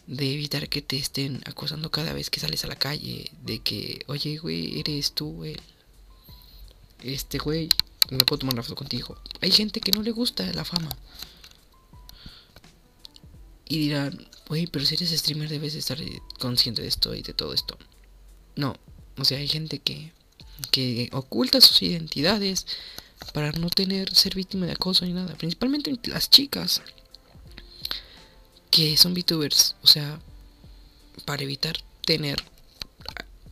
de 0.06 0.32
evitar 0.32 0.68
que 0.68 0.82
te 0.82 0.96
estén 0.96 1.42
acosando 1.46 1.90
cada 1.90 2.12
vez 2.12 2.30
que 2.30 2.40
sales 2.40 2.64
a 2.64 2.68
la 2.68 2.76
calle, 2.76 3.30
de 3.42 3.58
que, 3.60 4.04
oye, 4.06 4.38
güey, 4.38 4.80
eres 4.80 5.12
tú, 5.12 5.44
el, 5.44 5.60
este 7.02 7.38
güey, 7.38 7.68
me 8.10 8.24
puedo 8.24 8.40
tomar 8.40 8.54
una 8.54 8.62
foto 8.62 8.76
contigo. 8.76 9.16
Hay 9.40 9.50
gente 9.50 9.80
que 9.80 9.92
no 9.92 10.02
le 10.02 10.10
gusta 10.10 10.50
la 10.52 10.64
fama. 10.64 10.90
Y 13.68 13.78
dirán, 13.78 14.28
güey, 14.48 14.66
pero 14.66 14.84
si 14.84 14.94
eres 14.94 15.10
streamer 15.10 15.48
debes 15.48 15.74
estar 15.74 15.98
consciente 16.38 16.82
de 16.82 16.88
esto 16.88 17.14
y 17.14 17.22
de 17.22 17.32
todo 17.32 17.54
esto. 17.54 17.78
No, 18.56 18.76
o 19.16 19.24
sea, 19.24 19.38
hay 19.38 19.48
gente 19.48 19.78
que, 19.78 20.12
que 20.70 21.08
oculta 21.12 21.60
sus 21.60 21.82
identidades 21.82 22.66
para 23.32 23.52
no 23.52 23.68
tener 23.70 24.14
ser 24.14 24.34
víctima 24.34 24.66
de 24.66 24.72
acoso 24.72 25.04
ni 25.04 25.12
nada. 25.12 25.34
Principalmente 25.36 25.92
las 26.04 26.30
chicas 26.30 26.82
que 28.70 28.96
son 28.96 29.14
VTubers, 29.14 29.76
o 29.82 29.86
sea, 29.86 30.20
para 31.24 31.42
evitar 31.42 31.76
tener 32.04 32.42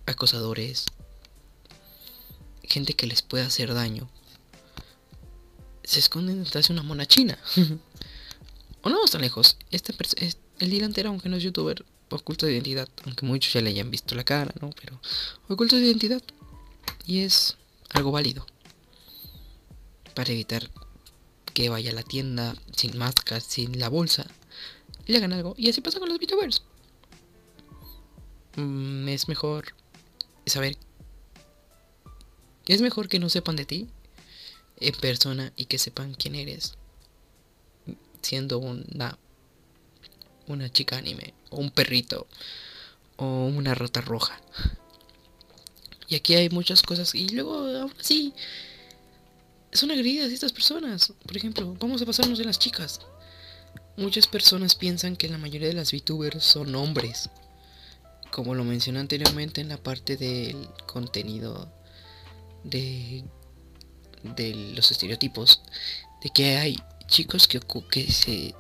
acosadores, 0.07 0.87
gente 2.63 2.95
que 2.95 3.07
les 3.07 3.23
pueda 3.23 3.47
hacer 3.47 3.75
daño, 3.75 4.09
se 5.85 5.99
esconden 5.99 6.45
detrás 6.45 6.69
de 6.69 6.73
una 6.73 6.83
mona 6.83 7.07
china. 7.07 7.39
o 8.83 8.89
no 8.89 9.05
tan 9.07 9.21
lejos. 9.21 9.57
Este, 9.71 9.95
el 10.61 10.71
delantero, 10.71 11.11
aunque 11.11 11.29
no 11.29 11.37
es 11.37 11.43
youtuber, 11.43 11.85
oculto 12.11 12.47
de 12.47 12.53
identidad. 12.53 12.89
Aunque 13.05 13.27
muchos 13.27 13.53
ya 13.53 13.61
le 13.61 13.71
hayan 13.71 13.91
visto 13.91 14.15
la 14.15 14.25
cara, 14.25 14.53
¿no? 14.61 14.71
Pero 14.81 15.01
oculto 15.49 15.77
de 15.77 15.83
identidad. 15.83 16.23
Y 17.11 17.25
es 17.25 17.57
algo 17.89 18.13
válido. 18.13 18.47
Para 20.15 20.31
evitar 20.31 20.71
que 21.53 21.69
vaya 21.69 21.91
a 21.91 21.95
la 21.95 22.05
tienda 22.05 22.55
sin 22.77 22.97
máscara, 22.97 23.41
sin 23.41 23.81
la 23.81 23.89
bolsa 23.89 24.29
le 25.07 25.17
hagan 25.17 25.33
algo. 25.33 25.57
Y 25.59 25.69
así 25.69 25.81
pasa 25.81 25.99
con 25.99 26.09
los 26.09 26.19
VTubers. 26.21 26.63
mm, 28.55 29.09
es 29.09 29.27
mejor 29.27 29.75
saber... 30.47 30.77
Es 32.67 32.81
mejor 32.81 33.09
que 33.09 33.19
no 33.19 33.29
sepan 33.29 33.57
de 33.57 33.65
ti 33.65 33.89
en 34.77 34.95
persona 34.95 35.53
y 35.57 35.65
que 35.65 35.79
sepan 35.79 36.15
quién 36.15 36.37
eres 36.37 36.75
siendo 38.23 38.59
una 38.61 39.19
una 40.47 40.71
chica 40.71 40.99
anime 40.99 41.35
o 41.51 41.57
un 41.57 41.73
perrito 41.73 42.29
o 43.17 43.47
una 43.47 43.75
rata 43.75 44.01
roja. 44.01 44.41
Y 46.11 46.17
aquí 46.17 46.35
hay 46.35 46.51
muchas 46.51 46.83
cosas 46.83 47.15
y 47.15 47.29
luego 47.29 47.55
aún 47.55 47.95
así 47.99 48.35
son 49.73 49.93
agredidas 49.93 50.33
estas 50.33 50.53
personas. 50.53 51.13
Por 51.25 51.37
ejemplo, 51.37 51.75
vamos 51.79 52.03
a 52.03 52.07
pasarnos 52.07 52.37
de 52.37 52.45
las 52.45 52.59
chicas. 52.59 53.01
Muchas 53.97 54.27
personas 54.27 54.75
piensan 54.75 55.15
que 55.15 55.29
la 55.29 55.39
mayoría 55.39 55.69
de 55.69 55.75
las 55.75 55.93
VTubers 55.93 56.45
son 56.45 56.75
hombres. 56.75 57.31
Como 58.33 58.57
lo 58.57 58.65
mencioné 58.65 58.99
anteriormente 58.99 59.61
en 59.61 59.69
la 59.69 59.77
parte 59.77 60.17
del 60.17 60.69
contenido 60.87 61.73
de, 62.65 63.25
de 64.25 64.55
los 64.75 64.91
estereotipos. 64.91 65.63
De 66.25 66.31
que 66.31 66.57
hay 66.57 66.77
chicos 67.07 67.47
que, 67.47 67.61
que 67.89 68.11
se 68.11 68.55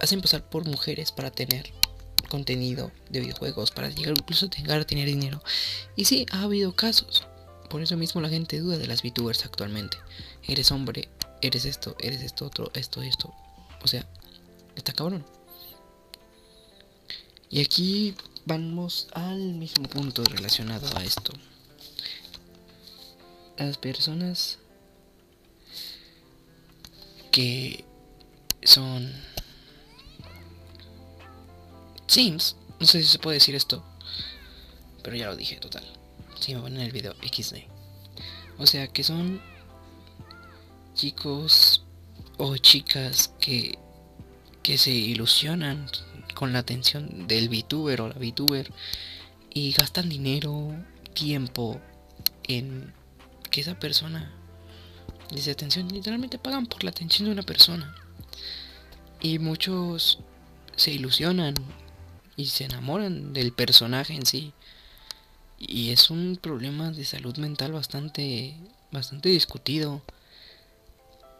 hacen 0.00 0.22
pasar 0.22 0.48
por 0.48 0.64
mujeres 0.66 1.12
para 1.12 1.30
tener 1.30 1.70
contenido 2.34 2.90
de 3.10 3.20
videojuegos, 3.20 3.70
para 3.70 3.88
llegar 3.90 4.14
incluso 4.18 4.46
a 4.46 4.84
tener 4.84 5.06
dinero. 5.06 5.40
Y 5.94 6.06
sí, 6.06 6.26
ha 6.32 6.42
habido 6.42 6.74
casos. 6.74 7.28
Por 7.70 7.80
eso 7.80 7.96
mismo 7.96 8.20
la 8.20 8.28
gente 8.28 8.58
duda 8.58 8.76
de 8.76 8.88
las 8.88 9.04
VTubers 9.04 9.44
actualmente. 9.44 9.98
Eres 10.42 10.72
hombre, 10.72 11.08
eres 11.42 11.64
esto, 11.64 11.96
eres 12.00 12.22
esto, 12.22 12.46
otro, 12.46 12.72
esto, 12.74 13.02
esto. 13.02 13.32
O 13.84 13.86
sea, 13.86 14.04
está 14.74 14.92
cabrón. 14.92 15.24
Y 17.50 17.60
aquí 17.60 18.16
vamos 18.44 19.06
al 19.12 19.38
mismo 19.38 19.88
punto 19.88 20.24
relacionado 20.24 20.88
a 20.96 21.04
esto. 21.04 21.32
Las 23.58 23.78
personas 23.78 24.58
que 27.30 27.84
son 28.64 29.12
Sims, 32.14 32.54
no 32.78 32.86
sé 32.86 33.02
si 33.02 33.08
se 33.08 33.18
puede 33.18 33.38
decir 33.38 33.56
esto, 33.56 33.82
pero 35.02 35.16
ya 35.16 35.26
lo 35.26 35.34
dije, 35.34 35.56
total. 35.56 35.82
Si 36.38 36.54
me 36.54 36.60
ponen 36.60 36.78
el 36.78 36.92
video 36.92 37.12
XD. 37.14 37.56
O 38.56 38.66
sea, 38.68 38.86
que 38.86 39.02
son 39.02 39.42
chicos 40.94 41.82
o 42.36 42.56
chicas 42.56 43.34
que, 43.40 43.80
que 44.62 44.78
se 44.78 44.92
ilusionan 44.92 45.90
con 46.36 46.52
la 46.52 46.60
atención 46.60 47.26
del 47.26 47.48
VTuber 47.48 48.00
o 48.02 48.08
la 48.10 48.14
VTuber 48.14 48.72
y 49.52 49.72
gastan 49.72 50.08
dinero, 50.08 50.72
tiempo 51.14 51.80
en 52.44 52.94
que 53.50 53.60
esa 53.60 53.76
persona 53.76 54.32
les 55.32 55.48
atención. 55.48 55.88
Literalmente 55.88 56.38
pagan 56.38 56.66
por 56.66 56.84
la 56.84 56.90
atención 56.90 57.26
de 57.26 57.32
una 57.32 57.42
persona. 57.42 57.92
Y 59.20 59.40
muchos 59.40 60.20
se 60.76 60.92
ilusionan 60.92 61.54
y 62.36 62.46
se 62.46 62.64
enamoran 62.64 63.32
del 63.32 63.52
personaje 63.52 64.14
en 64.14 64.26
sí. 64.26 64.52
Y 65.58 65.90
es 65.90 66.10
un 66.10 66.38
problema 66.40 66.90
de 66.90 67.04
salud 67.04 67.36
mental 67.38 67.72
bastante, 67.72 68.56
bastante 68.90 69.28
discutido. 69.28 70.02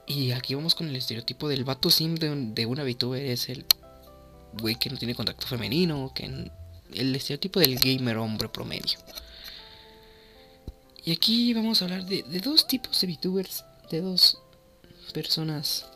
Y 0.07 0.33
aquí 0.33 0.55
vamos 0.55 0.75
con 0.75 0.89
el 0.89 0.97
estereotipo 0.97 1.49
del 1.49 1.65
vato 1.65 1.91
sim 1.91 2.15
de, 2.15 2.67
una 2.67 2.85
VTuber. 2.85 3.25
Es 3.25 3.49
el 3.49 3.65
güey 4.61 4.77
que 4.77 4.91
no 4.91 4.97
tiene 4.97 5.15
contacto 5.15 5.47
femenino. 5.47 6.13
Que 6.15 6.51
el 6.93 7.17
estereotipo 7.17 7.61
del 7.61 7.79
gamer 7.79 8.19
hombre 8.19 8.49
promedio. 8.49 8.99
Y 11.05 11.13
aquí 11.13 11.53
vamos 11.53 11.83
a 11.83 11.87
hablar 11.87 12.07
de, 12.07 12.23
de 12.23 12.41
dos 12.41 12.67
tipos 12.67 13.01
de 13.01 13.09
VTubers. 13.09 13.65
De 13.91 14.01
dos 14.01 14.39
personas 15.13 15.87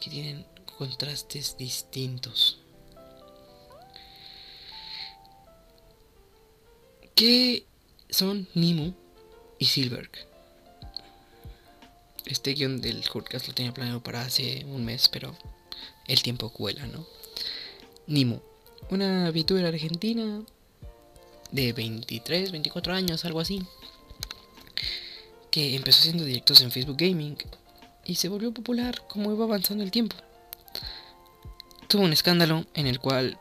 que 0.00 0.10
tienen 0.10 0.46
contrastes 0.78 1.56
distintos. 1.56 2.58
¿Qué 7.18 7.64
son 8.10 8.46
Nimu 8.54 8.92
y 9.58 9.64
Silberg? 9.64 10.08
Este 12.26 12.54
guion 12.54 12.80
del 12.80 13.02
Hurtcast 13.12 13.48
lo 13.48 13.54
tenía 13.54 13.74
planeado 13.74 14.00
para 14.00 14.22
hace 14.22 14.64
un 14.66 14.84
mes, 14.84 15.08
pero 15.08 15.36
el 16.06 16.22
tiempo 16.22 16.50
cuela, 16.50 16.86
¿no? 16.86 17.04
Nimu, 18.06 18.38
una 18.90 19.32
VTuber 19.32 19.66
argentina 19.66 20.44
de 21.50 21.72
23, 21.72 22.52
24 22.52 22.94
años, 22.94 23.24
algo 23.24 23.40
así, 23.40 23.66
que 25.50 25.74
empezó 25.74 25.98
haciendo 25.98 26.22
directos 26.22 26.60
en 26.60 26.70
Facebook 26.70 26.98
Gaming 26.98 27.36
y 28.04 28.14
se 28.14 28.28
volvió 28.28 28.54
popular 28.54 29.02
como 29.08 29.32
iba 29.32 29.44
avanzando 29.44 29.82
el 29.82 29.90
tiempo. 29.90 30.14
Tuvo 31.88 32.02
un 32.02 32.12
escándalo 32.12 32.64
en 32.74 32.86
el 32.86 33.00
cual 33.00 33.40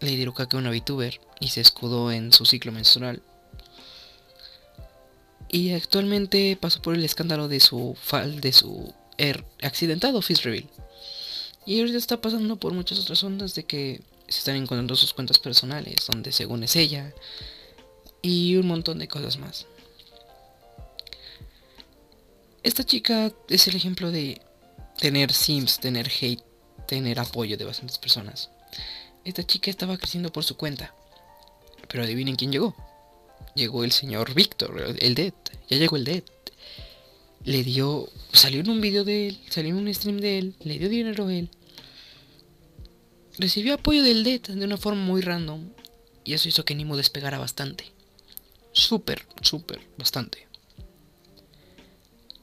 Lady 0.00 0.24
Luca 0.24 0.48
una 0.54 0.72
VTuber 0.72 1.20
y 1.40 1.48
se 1.48 1.60
escudó 1.60 2.12
en 2.12 2.32
su 2.32 2.44
ciclo 2.44 2.72
menstrual. 2.72 3.22
Y 5.48 5.72
actualmente 5.72 6.56
pasó 6.60 6.82
por 6.82 6.94
el 6.94 7.04
escándalo 7.04 7.48
de 7.48 7.60
su 7.60 7.96
fal 8.00 8.40
de 8.40 8.52
su 8.52 8.92
accidentado 9.62 10.20
Fizz 10.20 10.42
Reveal. 10.42 10.68
Y 11.66 11.80
ahorita 11.80 11.98
está 11.98 12.20
pasando 12.20 12.56
por 12.56 12.72
muchas 12.72 12.98
otras 12.98 13.22
ondas 13.22 13.54
de 13.54 13.64
que 13.64 14.02
se 14.28 14.38
están 14.38 14.56
encontrando 14.56 14.96
sus 14.96 15.14
cuentas 15.14 15.38
personales, 15.38 16.06
donde 16.06 16.32
según 16.32 16.64
es 16.64 16.76
ella, 16.76 17.14
y 18.20 18.56
un 18.56 18.66
montón 18.66 18.98
de 18.98 19.08
cosas 19.08 19.38
más. 19.38 19.66
Esta 22.62 22.84
chica 22.84 23.32
es 23.48 23.68
el 23.68 23.76
ejemplo 23.76 24.10
de 24.10 24.40
tener 24.98 25.32
sims, 25.32 25.78
tener 25.78 26.10
hate, 26.10 26.42
tener 26.86 27.20
apoyo 27.20 27.56
de 27.56 27.64
bastantes 27.64 27.98
personas. 27.98 28.50
Esta 29.24 29.44
chica 29.44 29.70
estaba 29.70 29.98
creciendo 29.98 30.32
por 30.32 30.44
su 30.44 30.56
cuenta. 30.56 30.94
Pero 31.88 32.02
adivinen 32.02 32.36
quién 32.36 32.52
llegó. 32.52 32.74
Llegó 33.54 33.84
el 33.84 33.92
señor 33.92 34.34
Víctor, 34.34 34.96
el 34.98 35.14
Dead. 35.14 35.34
Ya 35.68 35.76
llegó 35.76 35.96
el 35.96 36.04
Dead. 36.04 36.24
Le 37.44 37.62
dio. 37.62 38.08
Salió 38.32 38.60
en 38.60 38.70
un 38.70 38.80
video 38.80 39.04
de 39.04 39.28
él, 39.28 39.38
salió 39.48 39.70
en 39.70 39.86
un 39.86 39.94
stream 39.94 40.18
de 40.18 40.38
él, 40.38 40.54
le 40.60 40.78
dio 40.78 40.88
dinero 40.88 41.26
a 41.26 41.34
él. 41.34 41.50
Recibió 43.38 43.74
apoyo 43.74 44.02
del 44.02 44.24
Dead 44.24 44.40
de 44.40 44.64
una 44.64 44.76
forma 44.76 45.02
muy 45.02 45.20
random. 45.20 45.70
Y 46.24 46.32
eso 46.32 46.48
hizo 46.48 46.64
que 46.64 46.74
Nimo 46.74 46.96
despegara 46.96 47.38
bastante. 47.38 47.84
Súper, 48.72 49.26
súper, 49.42 49.80
bastante. 49.98 50.48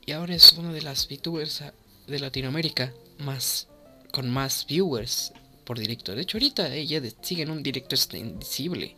Y 0.06 0.12
ahora 0.12 0.36
es 0.36 0.54
una 0.54 0.71
de 0.71 0.82
las 0.82 1.08
VTubers 1.08 1.63
de 2.08 2.19
Latinoamérica 2.19 2.93
más 3.19 3.67
con 4.12 4.30
más 4.30 4.65
viewers 4.67 5.34
por 5.65 5.80
directo. 5.80 6.13
De 6.13 6.21
hecho, 6.21 6.38
ahorita 6.38 6.73
ella 6.73 7.01
sigue 7.21 7.43
en 7.43 7.51
un 7.51 7.63
directo 7.63 7.95
extensible. 7.95 8.95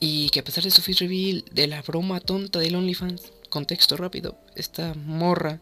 Y 0.00 0.30
que 0.30 0.40
a 0.40 0.44
pesar 0.44 0.64
de 0.64 0.70
su 0.70 0.80
face 0.80 1.04
reveal, 1.04 1.44
de 1.52 1.66
la 1.66 1.82
broma 1.82 2.20
tonta 2.20 2.58
del 2.58 2.74
OnlyFans, 2.74 3.32
contexto 3.50 3.98
rápido, 3.98 4.38
esta 4.54 4.94
morra 4.94 5.60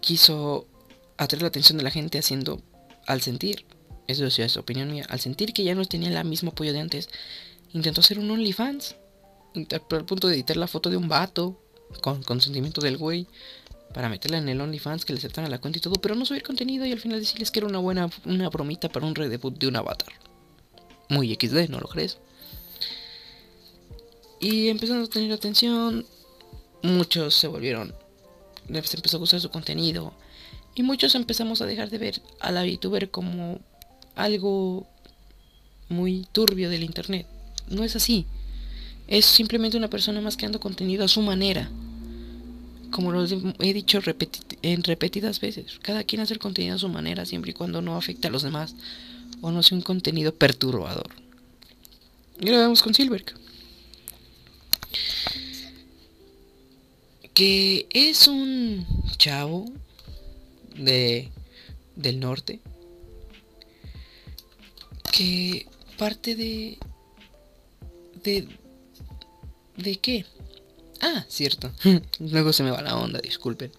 quiso 0.00 0.68
atraer 1.16 1.42
la 1.42 1.48
atención 1.48 1.76
de 1.76 1.84
la 1.84 1.90
gente 1.90 2.18
haciendo, 2.18 2.62
al 3.06 3.22
sentir, 3.22 3.66
eso 4.06 4.26
es 4.26 4.52
su 4.52 4.60
opinión 4.60 4.90
mía, 4.92 5.04
al 5.08 5.18
sentir 5.18 5.52
que 5.52 5.64
ya 5.64 5.74
no 5.74 5.84
tenía 5.84 6.08
el 6.08 6.28
mismo 6.28 6.50
apoyo 6.50 6.72
de 6.72 6.80
antes, 6.80 7.08
intentó 7.72 8.00
hacer 8.00 8.18
un 8.20 8.30
OnlyFans, 8.30 8.96
al 9.72 10.04
punto 10.04 10.28
de 10.28 10.34
editar 10.34 10.56
la 10.56 10.68
foto 10.68 10.90
de 10.90 10.96
un 10.96 11.08
vato, 11.08 11.60
con 12.02 12.22
consentimiento 12.22 12.80
del 12.80 12.96
güey, 12.98 13.26
para 13.92 14.08
meterla 14.08 14.38
en 14.38 14.48
el 14.48 14.60
OnlyFans, 14.60 15.04
que 15.04 15.12
le 15.12 15.18
aceptaran 15.18 15.50
la 15.50 15.60
cuenta 15.60 15.78
y 15.78 15.80
todo, 15.80 15.94
pero 15.94 16.14
no 16.14 16.24
subir 16.24 16.42
contenido 16.42 16.84
y 16.84 16.92
al 16.92 17.00
final 17.00 17.18
decirles 17.18 17.50
que 17.50 17.60
era 17.60 17.68
una 17.68 17.78
buena, 17.78 18.10
una 18.24 18.48
bromita 18.48 18.88
para 18.88 19.06
un 19.06 19.14
redebut 19.14 19.58
de 19.58 19.68
un 19.68 19.76
avatar. 19.76 20.12
Muy 21.08 21.34
XD, 21.34 21.68
¿no 21.68 21.80
lo 21.80 21.88
crees? 21.88 22.18
Y 24.46 24.68
empezando 24.68 25.06
a 25.06 25.08
tener 25.08 25.32
atención, 25.32 26.06
muchos 26.80 27.34
se 27.34 27.48
volvieron, 27.48 27.92
les 28.68 28.94
empezó 28.94 29.16
a 29.16 29.18
gustar 29.18 29.40
su 29.40 29.50
contenido. 29.50 30.14
Y 30.76 30.84
muchos 30.84 31.16
empezamos 31.16 31.60
a 31.62 31.66
dejar 31.66 31.90
de 31.90 31.98
ver 31.98 32.22
a 32.38 32.52
la 32.52 32.62
VTuber 32.62 33.10
como 33.10 33.58
algo 34.14 34.86
muy 35.88 36.28
turbio 36.30 36.70
del 36.70 36.84
internet. 36.84 37.26
No 37.68 37.82
es 37.82 37.96
así. 37.96 38.24
Es 39.08 39.26
simplemente 39.26 39.76
una 39.78 39.90
persona 39.90 40.20
más 40.20 40.36
creando 40.36 40.60
contenido 40.60 41.04
a 41.04 41.08
su 41.08 41.22
manera. 41.22 41.68
Como 42.92 43.10
lo 43.10 43.24
he 43.24 43.74
dicho 43.74 43.98
en 44.62 44.84
repetidas 44.84 45.40
veces. 45.40 45.80
Cada 45.82 46.04
quien 46.04 46.22
hace 46.22 46.34
el 46.34 46.38
contenido 46.38 46.76
a 46.76 46.78
su 46.78 46.88
manera 46.88 47.26
siempre 47.26 47.50
y 47.50 47.54
cuando 47.54 47.82
no 47.82 47.96
afecte 47.96 48.28
a 48.28 48.30
los 48.30 48.44
demás. 48.44 48.76
O 49.40 49.50
no 49.50 49.64
sea 49.64 49.76
un 49.76 49.82
contenido 49.82 50.32
perturbador. 50.32 51.10
Y 52.40 52.46
ahora 52.46 52.60
vamos 52.60 52.84
con 52.84 52.94
Silverk. 52.94 53.36
Que 57.34 57.86
es 57.90 58.28
un 58.28 58.86
chavo 59.18 59.66
de 60.74 61.30
del 61.96 62.20
norte 62.20 62.60
que 65.16 65.66
parte 65.96 66.36
de... 66.36 66.78
¿De... 68.22 68.46
¿De 69.76 69.96
qué? 69.96 70.24
Ah, 71.00 71.24
cierto. 71.28 71.72
Luego 72.18 72.52
se 72.52 72.62
me 72.62 72.70
va 72.70 72.82
la 72.82 72.96
onda, 72.96 73.20
disculpen. 73.20 73.72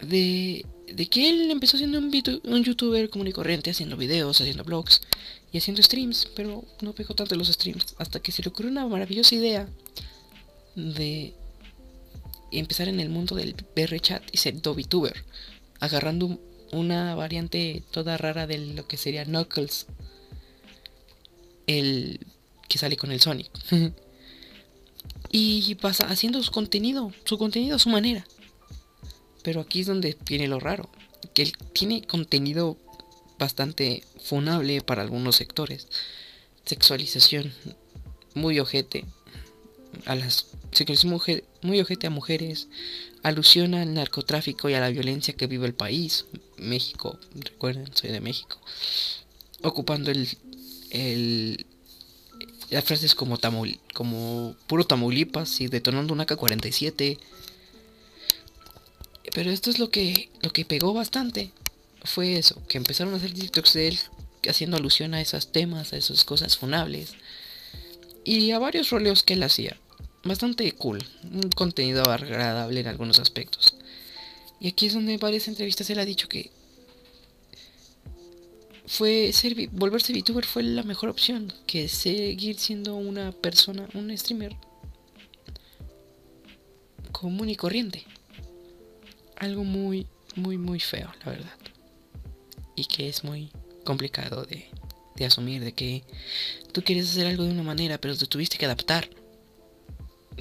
De, 0.00 0.64
de 0.92 1.06
que 1.06 1.30
él 1.30 1.50
empezó 1.50 1.78
siendo 1.78 1.98
un, 1.98 2.12
un 2.44 2.64
youtuber 2.64 3.08
común 3.10 3.28
y 3.28 3.32
corriente, 3.32 3.70
haciendo 3.70 3.96
videos, 3.96 4.40
haciendo 4.40 4.64
vlogs 4.64 5.00
y 5.52 5.58
haciendo 5.58 5.82
streams, 5.82 6.28
pero 6.34 6.64
no 6.80 6.92
pegó 6.92 7.14
tanto 7.14 7.34
los 7.34 7.48
streams, 7.48 7.94
hasta 7.98 8.20
que 8.20 8.32
se 8.32 8.42
le 8.42 8.48
ocurrió 8.48 8.70
una 8.70 8.86
maravillosa 8.86 9.34
idea 9.34 9.68
de 10.74 11.34
empezar 12.52 12.88
en 12.88 13.00
el 13.00 13.08
mundo 13.08 13.34
del 13.34 13.54
BR 13.74 13.98
chat 14.00 14.22
y 14.32 14.38
ser 14.38 14.54
VTuber, 14.54 15.24
agarrando 15.80 16.38
una 16.72 17.14
variante 17.14 17.82
toda 17.90 18.16
rara 18.16 18.46
de 18.46 18.58
lo 18.58 18.86
que 18.86 18.96
sería 18.96 19.24
Knuckles, 19.24 19.86
el 21.66 22.20
que 22.68 22.78
sale 22.78 22.96
con 22.96 23.12
el 23.12 23.20
Sonic. 23.20 23.50
y 25.30 25.74
pasa 25.76 26.08
haciendo 26.08 26.42
su 26.42 26.50
contenido, 26.50 27.12
su 27.24 27.38
contenido 27.38 27.76
a 27.76 27.78
su 27.78 27.88
manera. 27.88 28.26
Pero 29.42 29.60
aquí 29.60 29.80
es 29.80 29.86
donde 29.86 30.16
viene 30.26 30.48
lo 30.48 30.60
raro, 30.60 30.90
que 31.34 31.42
él 31.42 31.52
tiene 31.72 32.02
contenido 32.02 32.76
bastante 33.38 34.04
funable 34.22 34.80
para 34.80 35.02
algunos 35.02 35.36
sectores. 35.36 35.88
Sexualización 36.64 37.52
muy 38.34 38.58
ojete 38.60 39.04
a 40.04 40.14
las 40.14 40.46
mujer, 41.04 41.44
muy 41.62 41.80
ojete 41.80 42.06
a 42.06 42.10
mujeres, 42.10 42.68
alusión 43.22 43.74
al 43.74 43.94
narcotráfico 43.94 44.68
y 44.68 44.74
a 44.74 44.80
la 44.80 44.90
violencia 44.90 45.34
que 45.34 45.46
vive 45.46 45.66
el 45.66 45.74
país, 45.74 46.26
México, 46.58 47.18
recuerden, 47.34 47.90
soy 47.94 48.10
de 48.10 48.20
México, 48.20 48.60
ocupando 49.62 50.10
el, 50.10 50.28
el 50.90 51.66
las 52.70 52.84
frases 52.84 53.14
como 53.14 53.38
tamul, 53.38 53.78
como 53.94 54.56
puro 54.66 54.84
Tamaulipas 54.84 55.60
y 55.60 55.68
detonando 55.68 56.12
una 56.12 56.26
K-47. 56.26 57.18
Pero 59.32 59.50
esto 59.50 59.70
es 59.70 59.78
lo 59.78 59.90
que 59.90 60.30
lo 60.42 60.50
que 60.50 60.64
pegó 60.64 60.92
bastante 60.92 61.52
fue 62.06 62.38
eso, 62.38 62.62
que 62.68 62.78
empezaron 62.78 63.14
a 63.14 63.16
hacer 63.18 63.32
TikToks 63.32 63.72
de 63.74 63.88
él 63.88 63.98
haciendo 64.48 64.76
alusión 64.76 65.14
a 65.14 65.20
esos 65.20 65.52
temas, 65.52 65.92
a 65.92 65.96
esas 65.96 66.24
cosas 66.24 66.56
funables 66.56 67.14
y 68.24 68.52
a 68.52 68.58
varios 68.58 68.90
roleos 68.90 69.22
que 69.22 69.34
él 69.34 69.42
hacía 69.42 69.76
bastante 70.26 70.70
cool, 70.72 71.04
un 71.24 71.50
contenido 71.50 72.02
agradable 72.10 72.80
en 72.80 72.88
algunos 72.88 73.18
aspectos. 73.18 73.76
Y 74.60 74.68
aquí 74.68 74.86
es 74.86 74.94
donde 74.94 75.18
varias 75.18 75.48
entrevistas 75.48 75.88
él 75.90 75.98
ha 75.98 76.04
dicho 76.04 76.28
que 76.28 76.50
fue 78.86 79.32
ser, 79.32 79.68
volverse 79.70 80.12
VTuber 80.12 80.44
fue 80.44 80.62
la 80.62 80.82
mejor 80.82 81.08
opción 81.08 81.52
que 81.66 81.88
seguir 81.88 82.58
siendo 82.58 82.94
una 82.94 83.32
persona, 83.32 83.88
un 83.94 84.16
streamer 84.16 84.56
común 87.12 87.48
y 87.48 87.56
corriente. 87.56 88.04
Algo 89.36 89.64
muy, 89.64 90.06
muy, 90.34 90.56
muy 90.56 90.80
feo, 90.80 91.12
la 91.24 91.32
verdad. 91.32 91.65
Y 92.76 92.84
que 92.84 93.08
es 93.08 93.24
muy 93.24 93.50
complicado 93.84 94.44
de, 94.44 94.66
de 95.16 95.24
asumir, 95.24 95.64
de 95.64 95.72
que 95.72 96.04
tú 96.72 96.82
quieres 96.82 97.10
hacer 97.10 97.26
algo 97.26 97.44
de 97.44 97.50
una 97.50 97.62
manera, 97.62 97.98
pero 97.98 98.16
te 98.16 98.26
tuviste 98.26 98.58
que 98.58 98.66
adaptar 98.66 99.08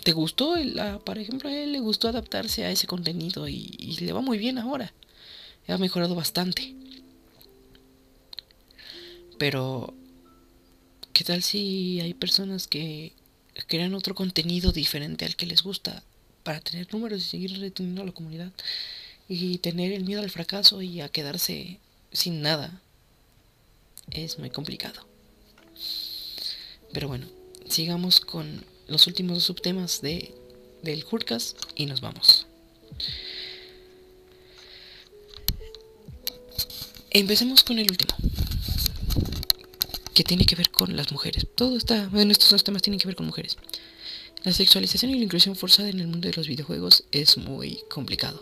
¿Te 0.04 0.12
gustó? 0.12 0.56
La, 0.58 1.00
por 1.00 1.18
ejemplo, 1.18 1.50
a 1.50 1.56
él 1.56 1.72
le 1.72 1.80
gustó 1.80 2.08
adaptarse 2.08 2.66
a 2.66 2.72
ese 2.72 2.88
contenido 2.88 3.48
y, 3.48 3.98
le 4.00 4.14
va 4.14 4.22
muy 4.22 4.38
bien 4.38 4.58
ahora. 4.58 4.94
Ha 5.68 5.78
mejorado 5.78 6.16
bastante. 6.16 6.76
Pero, 9.40 9.94
¿qué 11.14 11.24
tal 11.24 11.44
si 11.44 12.00
hay 12.02 12.14
personas 12.14 12.68
que 12.68 13.14
crean 13.68 13.94
otro 13.94 14.16
contenido 14.16 14.72
diferente 14.72 15.26
al 15.26 15.36
que 15.36 15.46
les 15.46 15.64
gusta 15.64 16.04
para 16.44 16.60
tener 16.60 16.94
números 16.94 17.20
y 17.22 17.30
seguir 17.30 17.60
reteniendo 17.60 18.02
a 18.02 18.06
la 18.06 18.12
comunidad? 18.12 18.52
Y 19.28 19.58
tener 19.60 19.92
el 19.94 20.04
miedo 20.04 20.22
al 20.22 20.30
fracaso 20.30 20.82
y 20.82 21.02
a 21.02 21.10
quedarse 21.10 21.80
sin 22.16 22.42
nada. 22.42 22.82
Es 24.12 24.40
muy 24.40 24.50
complicado. 24.50 25.06
Pero 26.94 27.08
bueno, 27.08 27.28
sigamos 27.70 28.20
con 28.20 28.64
los 28.88 29.08
últimos 29.08 29.44
subtemas 29.44 30.02
de, 30.02 30.34
del 30.82 31.06
Hurkas 31.10 31.56
y 31.76 31.86
nos 31.86 32.02
vamos. 32.02 32.48
Empecemos 37.10 37.64
con 37.64 37.80
el 37.80 37.90
último. 37.90 38.16
Que 40.14 40.24
tiene 40.24 40.46
que 40.46 40.56
ver 40.56 40.70
con 40.70 40.96
las 40.96 41.12
mujeres. 41.12 41.48
Todo 41.56 41.78
está. 41.78 42.08
Bueno, 42.08 42.32
estos 42.32 42.50
dos 42.50 42.64
temas 42.64 42.82
tienen 42.82 43.00
que 43.00 43.08
ver 43.08 43.16
con 43.16 43.26
mujeres. 43.26 43.58
La 44.44 44.54
sexualización 44.54 45.12
y 45.12 45.16
la 45.16 45.24
inclusión 45.24 45.56
forzada 45.56 45.90
en 45.90 46.00
el 46.00 46.08
mundo 46.08 46.28
de 46.28 46.36
los 46.36 46.48
videojuegos 46.48 47.04
es 47.12 47.38
muy 47.38 47.80
complicado. 47.90 48.42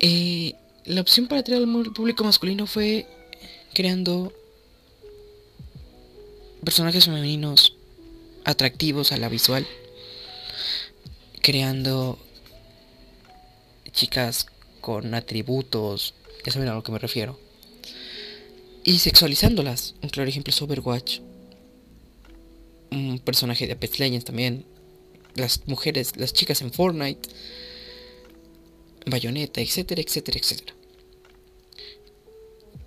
Eh, 0.00 0.54
la 0.84 1.00
opción 1.00 1.26
para 1.26 1.40
atraer 1.40 1.62
al 1.62 1.92
público 1.92 2.24
masculino 2.24 2.66
fue 2.66 3.06
creando 3.74 4.32
personajes 6.64 7.04
femeninos 7.04 7.76
atractivos 8.44 9.12
a 9.12 9.16
la 9.16 9.28
visual, 9.28 9.66
creando 11.40 12.18
chicas 13.92 14.46
con 14.80 15.14
atributos, 15.14 16.14
ya 16.44 16.52
saben 16.52 16.68
a 16.68 16.74
lo 16.74 16.82
que 16.82 16.92
me 16.92 16.98
refiero, 16.98 17.38
y 18.84 18.98
sexualizándolas. 18.98 19.94
Un 20.02 20.08
claro 20.08 20.28
ejemplo 20.28 20.50
es 20.50 20.60
Overwatch, 20.60 21.20
un 22.90 23.20
personaje 23.20 23.66
de 23.66 23.74
Apex 23.74 23.98
Legends 23.98 24.24
también, 24.24 24.64
las 25.34 25.66
mujeres, 25.66 26.16
las 26.16 26.32
chicas 26.32 26.60
en 26.62 26.72
Fortnite, 26.72 27.28
Bayonetta, 29.06 29.60
etcétera, 29.60 30.00
etcétera, 30.00 30.38
etcétera. 30.38 30.74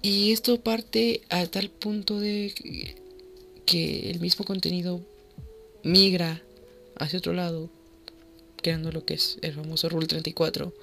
Y 0.01 0.32
esto 0.32 0.62
parte 0.62 1.21
a 1.30 1.45
tal 1.47 1.69
punto 1.69 2.19
de 2.19 2.54
que 3.65 4.12
el 4.12 4.19
mismo 4.19 4.45
contenido 4.45 5.01
migra 5.84 6.43
hacia 6.95 7.19
otro 7.19 7.34
lado, 7.34 7.69
creando 8.62 8.91
lo 8.91 9.04
que 9.04 9.15
es 9.15 9.38
el 9.41 9.54
famoso 9.54 9.89
Rule 9.89 10.08
34, 10.08 10.73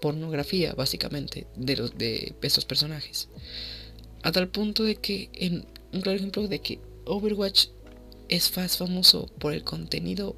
pornografía 0.00 0.74
básicamente 0.74 1.46
de 1.56 1.76
los 1.76 1.98
de 1.98 2.34
estos 2.42 2.64
personajes. 2.64 3.28
A 4.22 4.32
tal 4.32 4.48
punto 4.48 4.84
de 4.84 4.96
que, 4.96 5.30
en 5.34 5.66
un 5.92 6.00
claro 6.00 6.16
ejemplo 6.16 6.46
de 6.48 6.60
que 6.60 6.78
Overwatch 7.04 7.66
es 8.28 8.56
más 8.56 8.76
famoso 8.76 9.26
por 9.38 9.52
el 9.52 9.64
contenido 9.64 10.36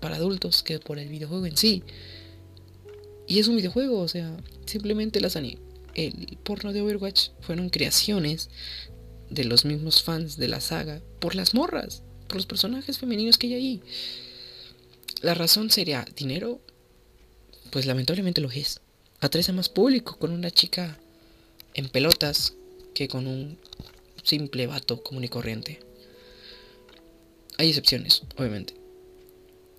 para 0.00 0.16
adultos 0.16 0.62
que 0.62 0.78
por 0.78 0.98
el 0.98 1.08
videojuego 1.08 1.46
en 1.46 1.56
sí. 1.56 1.82
Y 3.26 3.40
es 3.40 3.48
un 3.48 3.56
videojuego, 3.56 4.00
o 4.00 4.08
sea, 4.08 4.36
simplemente 4.66 5.20
las 5.20 5.36
el 5.36 6.38
porno 6.42 6.72
de 6.72 6.82
Overwatch 6.82 7.30
fueron 7.40 7.70
creaciones 7.70 8.50
de 9.30 9.44
los 9.44 9.64
mismos 9.64 10.02
fans 10.02 10.36
de 10.36 10.48
la 10.48 10.60
saga 10.60 11.00
por 11.20 11.34
las 11.34 11.54
morras, 11.54 12.02
por 12.28 12.36
los 12.36 12.46
personajes 12.46 12.98
femeninos 12.98 13.38
que 13.38 13.48
hay 13.48 13.54
ahí. 13.54 13.82
La 15.22 15.34
razón 15.34 15.70
sería 15.70 16.04
dinero, 16.14 16.60
pues 17.70 17.86
lamentablemente 17.86 18.40
lo 18.40 18.50
es. 18.50 18.80
Atrae 19.20 19.52
más 19.52 19.68
público 19.68 20.18
con 20.18 20.30
una 20.30 20.50
chica 20.50 20.98
en 21.74 21.88
pelotas 21.88 22.54
que 22.94 23.08
con 23.08 23.26
un 23.26 23.58
simple 24.22 24.66
vato 24.66 25.02
común 25.02 25.24
y 25.24 25.28
corriente. 25.28 25.80
Hay 27.58 27.68
excepciones, 27.68 28.22
obviamente. 28.36 28.74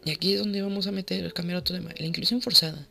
Y 0.05 0.11
aquí 0.11 0.34
es 0.34 0.39
donde 0.39 0.61
vamos 0.61 0.88
a 0.88 0.91
meter, 0.91 1.32
cambiar 1.34 1.59
otro 1.59 1.76
tema, 1.76 1.93
la 1.97 2.05
inclusión 2.05 2.41
forzada. 2.41 2.88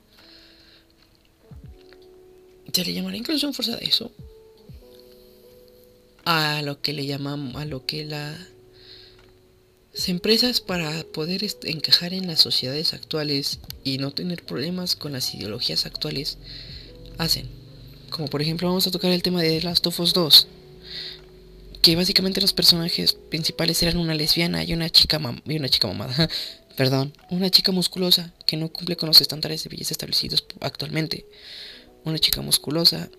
¿Se 2.76 2.84
le 2.84 2.92
llamará 2.92 3.16
inclusión 3.16 3.54
forzada 3.54 3.78
eso? 3.78 4.12
a 6.26 6.60
lo 6.60 6.82
que 6.82 6.92
le 6.92 7.06
llamamos, 7.06 7.56
a 7.56 7.64
lo 7.64 7.86
que 7.86 8.04
las 8.04 8.36
empresas 10.06 10.60
para 10.60 11.04
poder 11.04 11.46
encajar 11.62 12.12
en 12.12 12.26
las 12.26 12.40
sociedades 12.40 12.92
actuales 12.92 13.60
y 13.82 13.96
no 13.96 14.10
tener 14.10 14.44
problemas 14.44 14.94
con 14.94 15.12
las 15.12 15.34
ideologías 15.34 15.86
actuales 15.86 16.36
hacen. 17.16 17.48
Como 18.10 18.28
por 18.28 18.42
ejemplo 18.42 18.68
vamos 18.68 18.86
a 18.86 18.90
tocar 18.90 19.10
el 19.10 19.22
tema 19.22 19.40
de 19.40 19.62
Last 19.62 19.86
of 19.86 19.98
Us 20.00 20.12
2. 20.12 20.46
Que 21.80 21.96
básicamente 21.96 22.42
los 22.42 22.52
personajes 22.52 23.14
principales 23.30 23.82
eran 23.82 23.96
una 23.96 24.14
lesbiana 24.14 24.64
y 24.64 24.74
una 24.74 24.90
chica 24.90 25.18
y 25.46 25.56
una 25.56 25.70
chica 25.70 25.88
mamada. 25.88 26.28
Perdón, 26.76 27.14
una 27.30 27.48
chica 27.48 27.72
musculosa 27.72 28.34
que 28.44 28.58
no 28.58 28.70
cumple 28.70 28.96
con 28.96 29.06
los 29.06 29.22
estándares 29.22 29.64
de 29.64 29.70
belleza 29.70 29.94
establecidos 29.94 30.44
actualmente. 30.60 31.24
Una 32.06 32.20
chica 32.20 32.40
musculosa 32.40 33.10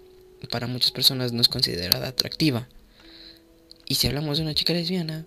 para 0.49 0.65
muchas 0.65 0.91
personas 0.91 1.33
no 1.33 1.41
es 1.41 1.49
considerada 1.49 2.07
atractiva. 2.07 2.69
Y 3.85 3.95
si 3.95 4.07
hablamos 4.07 4.37
de 4.37 4.45
una 4.45 4.55
chica 4.55 4.71
lesbiana, 4.71 5.25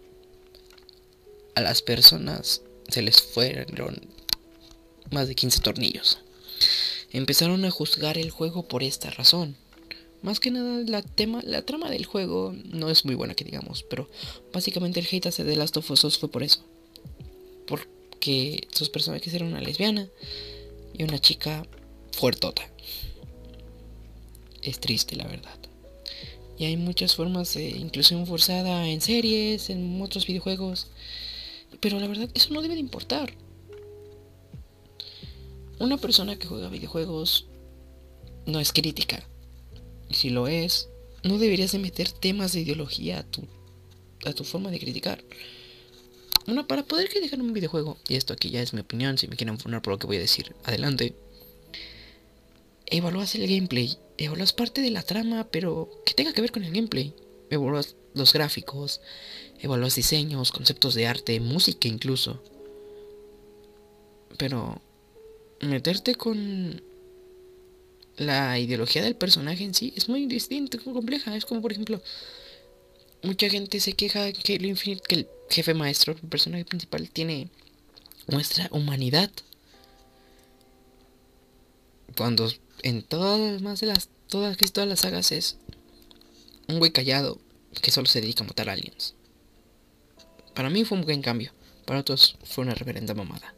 a 1.55 1.61
las 1.61 1.83
personas 1.83 2.63
se 2.89 3.03
les 3.03 3.21
fueron 3.21 4.01
más 5.11 5.29
de 5.29 5.35
15 5.35 5.61
tornillos. 5.61 6.21
Empezaron 7.13 7.63
a 7.67 7.71
juzgar 7.71 8.17
el 8.17 8.31
juego 8.31 8.67
por 8.67 8.83
esta 8.83 9.11
razón, 9.11 9.57
Más 10.23 10.41
que 10.41 10.51
nada 10.51 10.83
la 10.87 11.03
tema, 11.03 11.43
la 11.45 11.63
trama 11.63 11.91
del 11.91 12.07
juego 12.07 12.55
no 12.65 12.89
es 12.89 13.05
muy 13.05 13.15
buena 13.15 13.35
que 13.35 13.45
digamos, 13.45 13.83
pero 13.83 14.09
básicamente 14.55 15.01
el 15.01 15.09
hate 15.11 15.27
hacia 15.27 15.45
The 15.45 15.57
Last 15.57 15.77
of 15.77 15.91
Us 15.91 16.19
fue 16.19 16.31
por 16.31 16.43
eso. 16.43 16.65
Porque 17.67 18.67
sus 18.73 18.89
personajes 18.89 19.35
eran 19.35 19.49
una 19.49 19.61
lesbiana 19.61 20.09
y 20.95 21.03
una 21.03 21.19
chica 21.19 21.67
fuertota. 22.13 22.63
Es 24.63 24.81
triste 24.81 25.17
la 25.17 25.27
verdad. 25.27 25.59
Y 26.59 26.67
hay 26.67 26.77
muchas 26.77 27.17
formas 27.17 27.55
de 27.55 27.71
inclusión 27.71 28.27
forzada 28.27 28.87
en 28.87 29.01
series, 29.01 29.71
en 29.71 30.01
otros 30.03 30.27
videojuegos. 30.27 30.89
Pero 31.81 31.99
la 31.99 32.07
verdad, 32.07 32.29
eso 32.35 32.53
no 32.53 32.61
debe 32.61 32.75
de 32.75 32.81
importar. 32.81 33.33
Una 35.79 35.97
persona 35.97 36.37
que 36.37 36.47
juega 36.47 36.69
videojuegos 36.69 37.47
no 38.45 38.61
es 38.61 38.73
crítica. 38.73 39.27
Y 40.11 40.15
si 40.15 40.29
lo 40.29 40.49
es, 40.49 40.91
no 41.23 41.39
deberías 41.39 41.73
de 41.73 41.79
meter 41.79 42.11
temas 42.11 42.53
de 42.53 42.61
ideología 42.61 43.21
a 43.21 43.23
tu, 43.23 43.47
a 44.27 44.33
tu 44.35 44.45
forma 44.45 44.71
de 44.71 44.79
criticar. 44.79 45.25
Una, 46.47 46.67
para 46.67 46.83
poder 46.83 47.09
criticar 47.09 47.41
un 47.41 47.53
videojuego, 47.53 47.97
y 48.09 48.17
esto 48.17 48.33
aquí 48.33 48.51
ya 48.51 48.61
es 48.61 48.75
mi 48.75 48.81
opinión, 48.81 49.17
si 49.17 49.29
me 49.29 49.37
quieren 49.37 49.57
poner 49.57 49.81
por 49.83 49.95
lo 49.95 49.99
que 49.99 50.07
voy 50.07 50.17
a 50.17 50.21
decir, 50.21 50.55
adelante. 50.65 51.15
Evalúas 52.91 53.35
el 53.37 53.47
gameplay, 53.47 53.97
evalúas 54.19 54.53
parte 54.53 54.81
de 54.81 54.91
la 54.91 55.03
trama, 55.03 55.47
pero 55.51 55.89
que 56.05 56.15
tenga 56.15 56.33
que 56.33 56.41
ver 56.41 56.51
con 56.51 56.65
el 56.65 56.73
gameplay. 56.73 57.15
Evalúas 57.49 57.97
los 58.15 58.33
gráficos, 58.33 59.01
evalúas 59.61 59.95
diseños, 59.95 60.51
conceptos 60.51 60.95
de 60.95 61.07
arte, 61.07 61.39
música 61.39 61.87
incluso. 61.87 62.43
Pero 64.37 64.83
meterte 65.61 66.17
con 66.17 66.83
la 68.17 68.59
ideología 68.59 69.03
del 69.03 69.17
personaje 69.17 69.65
en 69.65 69.75
sí 69.75 69.93
es 69.97 70.09
muy 70.09 70.27
distinta, 70.27 70.79
muy 70.85 70.95
compleja. 70.95 71.37
Es 71.37 71.45
como, 71.45 71.63
por 71.63 71.73
ejemplo, 71.73 72.03
mucha 73.23 73.49
gente 73.49 73.81
se 73.81 73.93
queja 73.93 74.33
que 74.33 74.57
el, 74.57 74.79
que 75.07 75.15
el 75.15 75.29
jefe 75.49 75.75
maestro, 75.75 76.15
el 76.15 76.29
personaje 76.29 76.65
principal, 76.65 77.09
tiene 77.11 77.51
nuestra 78.27 78.69
humanidad. 78.73 79.31
Cuando 82.17 82.51
en 82.83 83.03
todas 83.03 83.61
más 83.63 83.81
de 83.81 83.89
las 83.89 84.09
todas 84.29 84.57
que 84.57 84.67
todas 84.69 84.89
las 84.89 85.01
sagas 85.01 85.33
es 85.33 85.57
un 86.69 86.79
güey 86.79 86.93
callado 86.93 87.39
que 87.83 87.91
solo 87.91 88.07
se 88.07 88.21
dedica 88.21 88.45
a 88.45 88.47
matar 88.47 88.69
aliens. 88.69 89.15
Para 90.55 90.71
mí 90.71 90.85
fue 90.85 90.99
un 90.99 91.05
buen 91.05 91.23
cambio, 91.23 91.53
para 91.85 92.01
otros 92.01 92.37
fue 92.45 92.65
una 92.65 92.75
reverenda 92.75 93.15
mamada. 93.15 93.55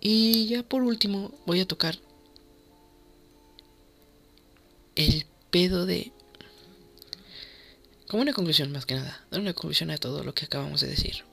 Y 0.00 0.46
ya 0.46 0.62
por 0.62 0.82
último 0.82 1.32
voy 1.46 1.60
a 1.60 1.66
tocar 1.66 1.98
el 4.96 5.26
pedo 5.50 5.86
de... 5.86 6.12
Como 8.08 8.22
una 8.22 8.32
conclusión 8.32 8.72
más 8.72 8.84
que 8.84 8.96
nada, 8.96 9.24
dar 9.30 9.40
una 9.40 9.54
conclusión 9.54 9.90
a 9.90 9.96
todo 9.96 10.22
lo 10.22 10.34
que 10.34 10.44
acabamos 10.44 10.80
de 10.80 10.88
decir. 10.88 11.24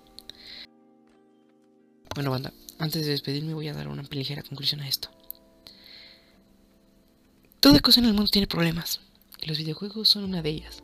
Bueno, 2.16 2.32
banda, 2.32 2.54
antes 2.78 3.06
de 3.06 3.12
despedirme 3.12 3.54
voy 3.54 3.68
a 3.68 3.74
dar 3.74 3.88
una 3.88 4.04
ligera 4.04 4.44
conclusión 4.44 4.82
a 4.82 4.88
esto. 4.88 5.10
Toda 7.60 7.82
cosa 7.82 8.00
en 8.00 8.06
el 8.06 8.14
mundo 8.14 8.32
tiene 8.32 8.48
problemas, 8.48 9.02
y 9.42 9.48
los 9.48 9.58
videojuegos 9.58 10.08
son 10.08 10.24
una 10.24 10.42
de 10.42 10.50
ellas. 10.50 10.82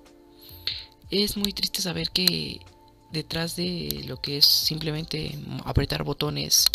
Es 1.09 1.37
muy 1.37 1.53
triste 1.53 1.81
saber 1.81 2.09
que 2.09 2.59
detrás 3.13 3.55
de 3.55 4.03
lo 4.07 4.21
que 4.21 4.37
es 4.37 4.45
simplemente 4.45 5.39
apretar 5.63 6.03
botones 6.03 6.65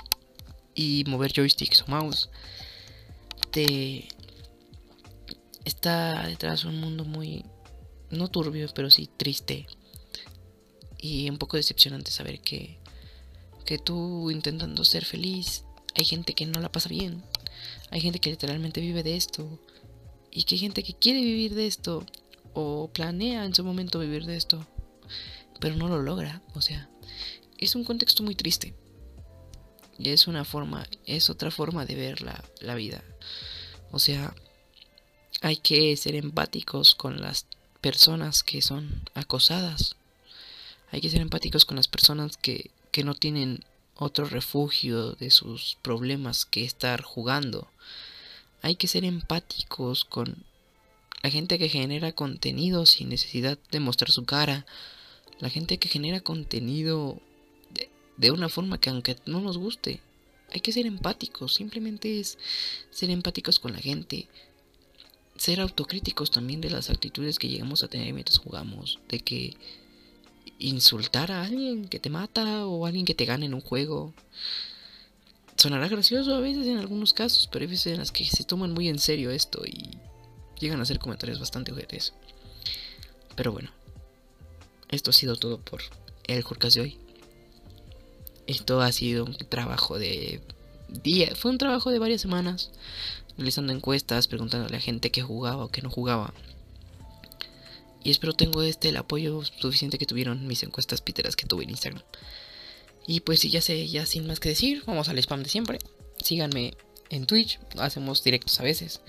y 0.74 1.04
mover 1.06 1.32
joysticks 1.34 1.82
o 1.82 1.86
mouse, 1.88 2.30
te 3.50 4.08
está 5.66 6.26
detrás 6.26 6.64
un 6.64 6.80
mundo 6.80 7.04
muy, 7.04 7.44
no 8.10 8.28
turbio, 8.28 8.68
pero 8.74 8.90
sí 8.90 9.08
triste. 9.18 9.66
Y 10.98 11.28
un 11.28 11.36
poco 11.36 11.58
decepcionante 11.58 12.10
saber 12.10 12.40
que, 12.40 12.78
que 13.66 13.76
tú 13.78 14.30
intentando 14.30 14.82
ser 14.84 15.04
feliz, 15.04 15.64
hay 15.94 16.06
gente 16.06 16.34
que 16.34 16.46
no 16.46 16.60
la 16.60 16.72
pasa 16.72 16.88
bien. 16.88 17.22
Hay 17.90 18.00
gente 18.00 18.18
que 18.18 18.30
literalmente 18.30 18.80
vive 18.80 19.02
de 19.02 19.16
esto. 19.16 19.58
Y 20.30 20.44
que 20.44 20.54
hay 20.54 20.60
gente 20.60 20.82
que 20.82 20.94
quiere 20.94 21.20
vivir 21.20 21.54
de 21.54 21.66
esto. 21.66 22.04
O 22.52 22.90
planea 22.92 23.44
en 23.44 23.54
su 23.54 23.64
momento 23.64 23.98
vivir 23.98 24.26
de 24.26 24.36
esto. 24.36 24.66
Pero 25.60 25.76
no 25.76 25.88
lo 25.88 26.02
logra. 26.02 26.42
O 26.54 26.60
sea, 26.60 26.88
es 27.58 27.74
un 27.74 27.84
contexto 27.84 28.22
muy 28.22 28.34
triste. 28.34 28.74
Y 29.98 30.08
es 30.08 30.26
una 30.26 30.44
forma, 30.44 30.88
es 31.04 31.28
otra 31.28 31.50
forma 31.50 31.84
de 31.84 31.94
ver 31.94 32.22
la, 32.22 32.42
la 32.60 32.74
vida. 32.74 33.04
O 33.90 33.98
sea, 33.98 34.34
hay 35.42 35.56
que 35.56 35.96
ser 35.96 36.14
empáticos 36.14 36.94
con 36.94 37.20
las 37.20 37.46
personas 37.80 38.42
que 38.42 38.62
son 38.62 39.02
acosadas. 39.14 39.96
Hay 40.90 41.00
que 41.00 41.10
ser 41.10 41.20
empáticos 41.20 41.64
con 41.64 41.76
las 41.76 41.88
personas 41.88 42.36
que, 42.36 42.70
que 42.92 43.04
no 43.04 43.14
tienen 43.14 43.64
otro 43.94 44.24
refugio 44.24 45.12
de 45.12 45.30
sus 45.30 45.76
problemas 45.82 46.46
que 46.46 46.64
estar 46.64 47.02
jugando. 47.02 47.68
Hay 48.62 48.76
que 48.76 48.88
ser 48.88 49.04
empáticos 49.04 50.04
con 50.04 50.44
la 51.22 51.30
gente 51.30 51.58
que 51.58 51.68
genera 51.68 52.12
contenido 52.12 52.86
sin 52.86 53.08
necesidad 53.08 53.58
de 53.70 53.80
mostrar 53.80 54.10
su 54.10 54.24
cara. 54.24 54.66
La 55.38 55.50
gente 55.50 55.78
que 55.78 55.88
genera 55.88 56.20
contenido 56.20 57.20
de, 58.16 58.30
una 58.30 58.48
forma 58.48 58.78
que 58.78 58.90
aunque 58.90 59.16
no 59.26 59.40
nos 59.40 59.58
guste, 59.58 60.00
hay 60.52 60.60
que 60.60 60.72
ser 60.72 60.86
empáticos. 60.86 61.54
Simplemente 61.54 62.20
es 62.20 62.38
ser 62.90 63.10
empáticos 63.10 63.58
con 63.58 63.72
la 63.72 63.80
gente 63.80 64.28
ser 65.40 65.60
autocríticos 65.60 66.30
también 66.30 66.60
de 66.60 66.68
las 66.68 66.90
actitudes 66.90 67.38
que 67.38 67.48
llegamos 67.48 67.82
a 67.82 67.88
tener 67.88 68.12
mientras 68.12 68.36
jugamos, 68.36 68.98
de 69.08 69.20
que 69.20 69.56
insultar 70.58 71.32
a 71.32 71.42
alguien 71.42 71.88
que 71.88 71.98
te 71.98 72.10
mata 72.10 72.66
o 72.66 72.84
alguien 72.84 73.06
que 73.06 73.14
te 73.14 73.24
gana 73.24 73.46
en 73.46 73.54
un 73.54 73.62
juego. 73.62 74.12
Sonará 75.60 75.88
gracioso 75.88 76.34
a 76.34 76.40
veces 76.40 76.66
en 76.68 76.78
algunos 76.78 77.12
casos, 77.12 77.46
pero 77.46 77.64
hay 77.64 77.66
veces 77.66 77.92
en 77.92 77.98
las 77.98 78.10
que 78.10 78.24
se 78.24 78.44
toman 78.44 78.72
muy 78.72 78.88
en 78.88 78.98
serio 78.98 79.30
esto 79.30 79.60
y 79.66 79.90
llegan 80.58 80.80
a 80.80 80.84
hacer 80.84 80.98
comentarios 80.98 81.38
bastante 81.38 81.70
ojetes. 81.70 82.14
Pero 83.36 83.52
bueno, 83.52 83.70
esto 84.88 85.10
ha 85.10 85.12
sido 85.12 85.36
todo 85.36 85.60
por 85.60 85.82
el 86.28 86.42
Jorcas 86.44 86.72
de 86.72 86.80
hoy. 86.80 86.98
Esto 88.46 88.80
ha 88.80 88.90
sido 88.90 89.26
un 89.26 89.36
trabajo 89.36 89.98
de 89.98 90.40
día, 90.88 91.36
fue 91.36 91.50
un 91.50 91.58
trabajo 91.58 91.90
de 91.90 91.98
varias 91.98 92.22
semanas 92.22 92.70
realizando 93.36 93.74
encuestas, 93.74 94.28
preguntando 94.28 94.66
a 94.66 94.70
la 94.70 94.80
gente 94.80 95.10
que 95.10 95.20
jugaba 95.20 95.66
o 95.66 95.68
que 95.68 95.82
no 95.82 95.90
jugaba. 95.90 96.32
Y 98.02 98.10
espero 98.10 98.32
tengo 98.32 98.62
este 98.62 98.88
el 98.88 98.96
apoyo 98.96 99.42
suficiente 99.44 99.98
que 99.98 100.06
tuvieron 100.06 100.46
mis 100.46 100.62
encuestas 100.62 101.02
piteras 101.02 101.36
que 101.36 101.44
tuve 101.44 101.64
en 101.64 101.70
Instagram. 101.70 102.02
Y 103.06 103.20
pues 103.20 103.42
ya 103.42 103.60
sé, 103.60 103.88
ya 103.88 104.06
sin 104.06 104.26
más 104.26 104.40
que 104.40 104.50
decir, 104.50 104.82
vamos 104.86 105.08
al 105.08 105.18
spam 105.18 105.42
de 105.42 105.48
siempre. 105.48 105.78
Síganme 106.22 106.74
en 107.08 107.26
Twitch, 107.26 107.58
hacemos 107.78 108.22
directos 108.22 108.58
a 108.60 108.62
veces. 108.62 109.00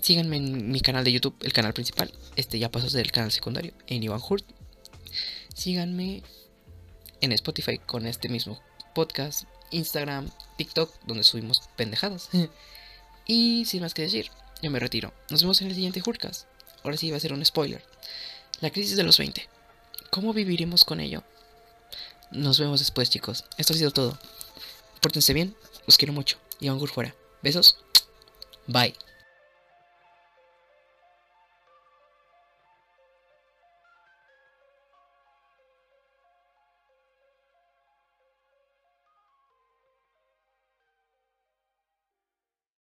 Síganme 0.00 0.36
en 0.36 0.70
mi 0.70 0.80
canal 0.80 1.04
de 1.04 1.12
YouTube, 1.12 1.36
el 1.42 1.52
canal 1.52 1.72
principal. 1.72 2.12
Este 2.36 2.58
ya 2.58 2.70
pasó 2.70 2.86
a 2.86 2.90
ser 2.90 3.04
el 3.04 3.12
canal 3.12 3.32
secundario, 3.32 3.72
en 3.86 4.02
Ivan 4.02 4.20
Hurt. 4.26 4.44
Síganme 5.54 6.22
en 7.20 7.32
Spotify 7.32 7.78
con 7.78 8.06
este 8.06 8.28
mismo 8.28 8.60
podcast, 8.94 9.44
Instagram, 9.70 10.30
TikTok, 10.56 10.92
donde 11.06 11.24
subimos 11.24 11.62
pendejadas. 11.76 12.28
Y 13.24 13.64
sin 13.66 13.82
más 13.82 13.94
que 13.94 14.02
decir, 14.02 14.30
yo 14.62 14.70
me 14.70 14.80
retiro. 14.80 15.12
Nos 15.30 15.42
vemos 15.42 15.60
en 15.60 15.68
el 15.68 15.74
siguiente 15.74 16.02
Hurcast. 16.04 16.46
Ahora 16.82 16.96
sí 16.96 17.10
va 17.10 17.18
a 17.18 17.20
ser 17.20 17.32
un 17.32 17.44
spoiler. 17.44 17.84
La 18.60 18.70
crisis 18.70 18.96
de 18.96 19.04
los 19.04 19.16
20. 19.16 19.48
¿Cómo 20.10 20.32
viviremos 20.32 20.84
con 20.84 21.00
ello? 21.00 21.22
Nos 22.32 22.58
vemos 22.58 22.80
después, 22.80 23.10
chicos. 23.10 23.44
Esto 23.58 23.72
ha 23.72 23.76
sido 23.76 23.90
todo. 23.90 24.18
Pórtense 25.00 25.32
bien, 25.32 25.54
os 25.86 25.98
quiero 25.98 26.12
mucho. 26.12 26.38
Y 26.60 26.68
a 26.68 26.74
fuera. 26.90 27.14
Besos. 27.42 27.76
Bye. 28.66 28.94